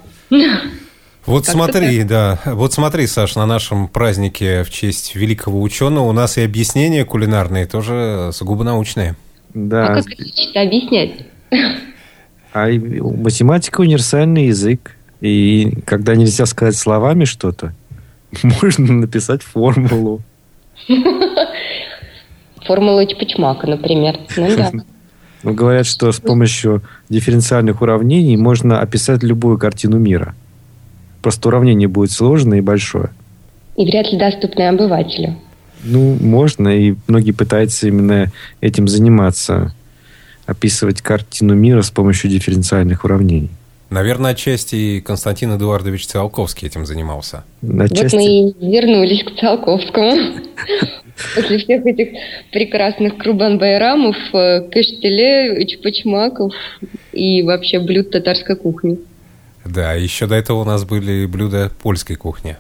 Вот 1.27 1.47
смотри, 1.47 2.05
да, 2.05 2.39
вот 2.45 2.73
смотри, 2.75 3.07
Саш, 3.07 3.35
на 3.35 3.47
нашем 3.47 3.89
празднике 3.89 4.63
в 4.63 4.71
честь 4.71 5.17
великого 5.17 5.61
ученого 5.63 6.05
у 6.05 6.13
нас 6.13 6.37
и 6.39 6.43
объяснения 6.43 7.05
кулинарные 7.05 7.67
тоже 7.67 8.31
сугубо 8.33 8.63
научные. 8.63 9.11
А 9.11 9.15
Да, 9.55 9.87
как 9.95 10.05
это 10.13 10.61
объяснять? 10.63 11.13
а 12.53 12.69
математика 12.69 13.81
универсальный 13.81 14.47
язык. 14.47 14.97
И 15.21 15.73
когда 15.87 16.15
нельзя 16.15 16.47
сказать 16.47 16.77
словами 16.77 17.25
что-то, 17.25 17.75
можно 18.43 18.93
написать 18.93 19.43
формулу. 19.43 20.21
Формула 22.67 23.07
Чпачмака, 23.07 23.67
например. 23.67 24.19
Ну 24.37 24.57
да. 24.57 24.71
Ну, 25.45 25.53
Говорят, 25.53 25.87
что 25.87 26.11
с 26.11 26.19
помощью 26.19 26.83
дифференциальных 27.11 27.83
уравнений 27.83 28.37
можно 28.37 28.81
описать 28.81 29.23
любую 29.23 29.59
картину 29.59 29.99
мира. 29.99 30.35
Просто 31.23 31.49
уравнение 31.49 31.87
будет 31.87 32.11
сложное 32.11 32.59
и 32.59 32.63
большое. 32.63 33.11
И 33.77 33.85
вряд 33.85 34.11
ли 34.11 34.19
доступное 34.19 34.71
обывателю. 34.71 35.37
Ну, 35.83 36.17
можно, 36.19 36.69
и 36.69 36.95
многие 37.09 37.33
пытаются 37.33 37.87
именно 37.89 38.33
этим 38.63 38.89
заниматься. 38.89 39.75
Описывать 40.47 41.03
картину 41.03 41.55
мира 41.55 41.83
с 41.83 41.91
помощью 41.91 42.31
дифференциальных 42.31 43.05
уравнений. 43.05 43.51
Наверное, 43.95 44.33
отчасти 44.33 44.75
и 44.75 45.01
Константин 45.01 45.57
Эдуардович 45.57 46.09
Циолковский 46.09 46.67
этим 46.67 46.85
занимался. 46.85 47.45
Отчасти... 47.63 48.03
Вот 48.03 48.13
мы 48.15 48.25
и 48.25 48.73
вернулись 48.73 49.23
к 49.23 49.39
Циолковскому. 49.39 50.41
После 51.37 51.59
всех 51.59 51.87
этих 51.87 52.09
прекрасных 52.51 53.19
Крубан-Байрамов, 53.19 54.17
э, 54.33 54.63
Каштеле, 54.63 55.65
Чпачмаков 55.65 56.53
и 57.13 57.45
вообще 57.45 57.79
блюд 57.79 58.11
татарской 58.11 58.57
кухни. 58.57 58.99
Да, 59.65 59.93
еще 59.93 60.27
до 60.27 60.35
этого 60.35 60.63
у 60.63 60.65
нас 60.65 60.85
были 60.85 61.27
блюда 61.27 61.71
польской 61.81 62.17
кухни. 62.17 62.57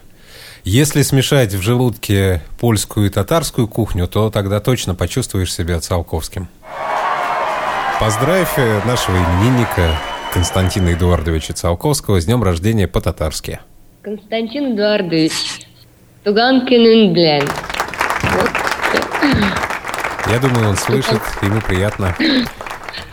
Если 0.62 1.02
смешать 1.02 1.52
в 1.52 1.60
желудке 1.60 2.42
польскую 2.60 3.08
и 3.08 3.10
татарскую 3.10 3.66
кухню, 3.66 4.06
то 4.06 4.30
тогда 4.30 4.60
точно 4.60 4.94
почувствуешь 4.94 5.52
себя 5.52 5.80
Циолковским. 5.80 6.46
Поздравь 7.98 8.56
э, 8.56 8.82
нашего 8.86 9.16
именинника 9.16 9.98
Константина 10.34 10.92
Эдуардовича 10.94 11.54
Циолковского 11.54 12.20
с 12.20 12.24
днем 12.26 12.42
рождения 12.42 12.88
по-татарски. 12.88 13.60
Константин 14.02 14.74
Эдуардович, 14.74 15.30
туган 16.24 16.66
күнүң 16.66 17.12
белән. 17.14 17.46
Я 20.28 20.40
думаю, 20.40 20.70
он 20.70 20.76
слышит, 20.76 21.22
ему 21.40 21.60
приятно. 21.60 22.16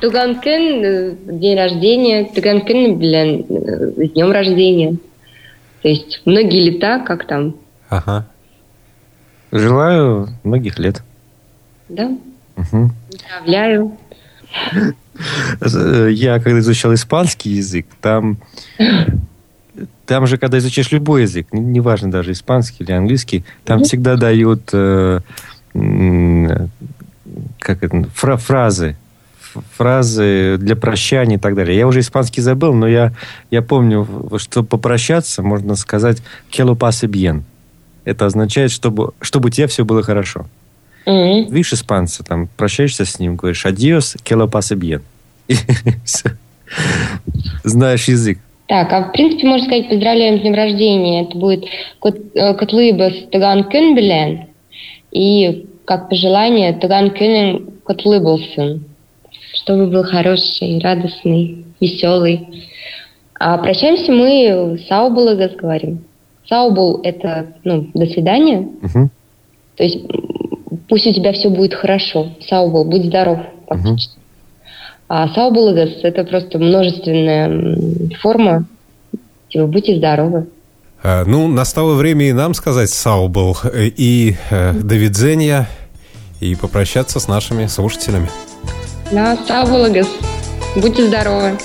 Туган 0.01 0.39
күн, 0.41 0.83
э, 0.83 1.15
день 1.37 1.57
рождения, 1.59 2.25
туган 2.25 2.65
күн 2.65 2.95
белән, 2.97 3.45
э, 3.47 4.07
с 4.07 4.11
днем 4.13 4.31
рождения. 4.31 4.97
То 5.83 5.89
есть 5.89 6.23
многие 6.25 6.71
лета, 6.71 7.03
как 7.05 7.27
там, 7.27 7.53
Ага. 7.89 8.25
Желаю 9.51 10.29
многих 10.43 10.79
лет. 10.79 11.03
да? 11.87 12.09
Мгм. 12.55 12.95
Поздравляю. 13.11 13.95
Я 15.61 16.39
когда 16.39 16.59
изучал 16.59 16.93
испанский 16.93 17.51
язык, 17.51 17.85
там, 18.01 18.37
там 20.05 20.27
же, 20.27 20.37
когда 20.37 20.57
изучаешь 20.57 20.91
любой 20.91 21.23
язык, 21.23 21.47
не- 21.51 21.61
неважно 21.61 22.11
даже 22.11 22.31
испанский 22.33 22.83
или 22.83 22.91
английский, 22.91 23.45
там 23.63 23.83
всегда 23.83 24.15
дают 24.15 24.69
э, 24.73 25.19
как 27.59 27.83
это, 27.83 28.03
фра- 28.13 28.37
фразы, 28.37 28.95
фразы 29.77 30.57
для 30.57 30.75
прощания 30.75 31.37
и 31.37 31.39
так 31.39 31.55
далее. 31.55 31.77
Я 31.77 31.87
уже 31.87 31.99
испанский 32.01 32.41
забыл, 32.41 32.73
но 32.73 32.87
я, 32.87 33.13
я 33.49 33.61
помню, 33.61 34.07
что 34.37 34.63
попрощаться 34.63 35.41
можно 35.41 35.75
сказать 35.75 36.21
«quello 36.51 36.75
pase 36.77 37.07
bien». 37.07 37.43
Это 38.03 38.25
означает, 38.25 38.71
чтобы, 38.71 39.11
чтобы 39.21 39.47
у 39.47 39.49
тебя 39.51 39.67
все 39.67 39.85
было 39.85 40.01
хорошо. 40.03 40.47
Мгм. 41.05 41.51
Видишь 41.51 41.73
испанца, 41.73 42.23
там, 42.23 42.47
прощаешься 42.57 43.05
с 43.05 43.19
ним, 43.19 43.35
говоришь 43.35 43.65
«adios, 43.65 44.17
quello 44.23 44.49
pase 44.49 44.75
bien». 44.75 45.01
Знаешь 47.63 48.07
язык. 48.07 48.39
Так, 48.67 48.91
а 48.93 49.01
в 49.01 49.11
принципе 49.11 49.47
можно 49.47 49.65
сказать 49.65 49.89
поздравляем 49.89 50.39
с 50.39 50.41
днем 50.41 50.53
рождения. 50.53 51.23
Это 51.23 51.37
будет 51.37 51.65
э, 51.65 52.53
котлыбас 52.53 53.13
туган 53.29 53.67
күн 53.67 53.95
белән. 53.95 54.45
И 55.11 55.67
как 55.83 56.09
пожелание 56.09 56.71
туган 56.79 57.11
күнең 57.11 57.83
котлы 57.83 58.21
булсын. 58.21 58.85
Чтобы 59.53 59.87
был 59.87 60.03
хороший, 60.03 60.79
радостный, 60.79 61.65
веселый. 61.81 62.47
А 63.37 63.57
прощаемся 63.57 64.13
мы 64.13 64.79
саубулыгас 64.87 65.55
говорим. 65.57 66.05
Саубул– 66.47 67.01
это 67.03 67.47
ну, 67.65 67.89
до 67.93 68.05
свидания. 68.05 68.69
Мгм. 68.81 69.09
То 69.75 69.83
есть 69.83 69.99
пусть 70.87 71.07
у 71.07 71.13
тебя 71.13 71.33
все 71.33 71.49
будет 71.49 71.73
хорошо. 71.73 72.29
Саубул, 72.47 72.85
будь 72.85 73.05
здоров. 73.05 73.39
фактически. 73.67 74.20
А 75.13 75.27
саубулыгас– 75.27 75.89
это 76.03 76.23
просто 76.23 76.57
множественная 76.57 77.77
форма. 78.21 78.63
Типа, 79.49 79.67
будьте 79.67 79.97
здоровы. 79.97 80.47
Э, 81.03 81.25
Ну, 81.25 81.49
настало 81.49 81.95
время 81.95 82.29
и 82.29 82.31
нам 82.31 82.53
сказать 82.53 82.89
«Саубл» 82.89 83.57
э, 83.65 83.87
и 83.87 84.37
э, 84.49 84.71
«Довидзенья» 84.71 85.67
и 86.39 86.55
попрощаться 86.55 87.19
с 87.19 87.27
нашими 87.27 87.65
слушателями. 87.65 88.29
Да, 89.11 89.37
саубулыгас. 89.45 90.07
Будьте 90.77 91.05
здоровы. 91.05 91.57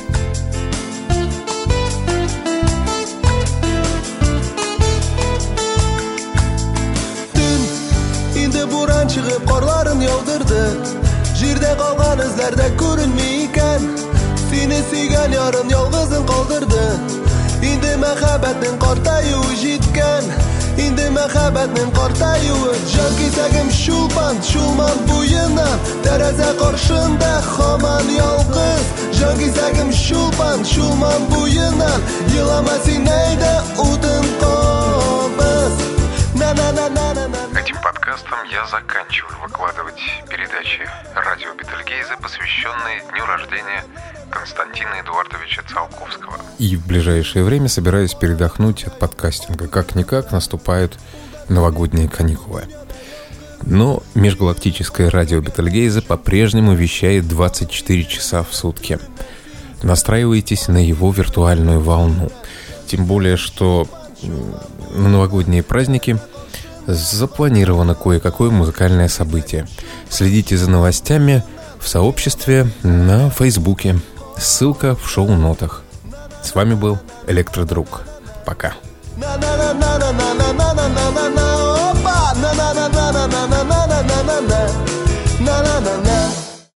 Chiqib 9.08 9.46
meni 14.68 14.82
suygan 14.90 15.32
yorim 15.32 15.68
yolg'izim 15.70 16.24
qoldirdi 16.30 16.84
endi 17.70 17.92
mahabbatning 18.04 18.76
qortayuvi 18.84 19.54
yetgan 19.66 20.24
endi 20.84 21.06
mahabbatning 21.18 21.90
qortayuvi 21.98 22.72
jon 22.94 23.12
kesagim 23.18 23.68
shu 23.82 23.98
band 24.16 24.42
shu 24.50 24.64
man 24.78 24.98
bo'yindan 25.10 25.76
deraza 26.04 26.50
qarshinda 26.62 27.32
xoman 27.52 28.06
yolg'iz 28.20 28.84
jon 29.18 29.34
kesagim 29.42 29.90
shu 30.04 30.20
band 30.38 30.64
shu 30.72 30.86
man 31.02 31.20
bo'yindan 31.32 32.00
yig'lamasin 32.34 33.06
ayda 33.20 33.52
o'tin 33.86 34.24
qobiz 34.42 35.74
na 36.40 36.50
na 36.58 36.68
na 36.78 36.86
na 36.96 37.06
na 37.18 37.24
na 37.34 37.40
Этим 37.60 37.78
подкастом 37.86 38.38
я 38.50 38.66
заканчиваю 38.66 39.36
выкладывать 39.46 40.02
передачи 40.30 40.84
радио 41.14 41.54
Бетельгейза, 41.54 42.14
посвященные 42.22 42.98
дню 43.10 43.24
рождения 43.26 43.82
Константина 44.30 45.00
Эдуардовича 45.02 45.62
Циолковского. 45.68 46.36
И 46.58 46.76
в 46.76 46.86
ближайшее 46.86 47.44
время 47.44 47.68
собираюсь 47.68 48.14
передохнуть 48.14 48.84
от 48.84 48.98
подкастинга. 48.98 49.68
Как-никак 49.68 50.32
наступают 50.32 50.98
новогодние 51.48 52.08
каникулы. 52.08 52.64
Но 53.62 54.02
межгалактическое 54.14 55.10
радио 55.10 55.40
Бетельгейзе 55.40 56.02
по-прежнему 56.02 56.74
вещает 56.74 57.28
24 57.28 58.04
часа 58.04 58.42
в 58.42 58.54
сутки. 58.54 58.98
Настраивайтесь 59.82 60.68
на 60.68 60.84
его 60.84 61.10
виртуальную 61.10 61.80
волну. 61.80 62.30
Тем 62.86 63.06
более, 63.06 63.36
что 63.36 63.86
на 64.94 65.08
новогодние 65.08 65.62
праздники 65.62 66.18
запланировано 66.86 67.94
кое-какое 67.94 68.50
музыкальное 68.50 69.08
событие. 69.08 69.66
Следите 70.08 70.56
за 70.56 70.70
новостями 70.70 71.42
в 71.80 71.88
сообществе 71.88 72.68
на 72.82 73.30
Фейсбуке. 73.30 73.96
Ссылка 74.38 74.94
в 74.94 75.08
шоу-нотах. 75.08 75.82
С 76.42 76.54
вами 76.54 76.74
был 76.74 76.98
Электродруг. 77.26 78.02
Пока. 78.44 78.74
na 79.18 80.45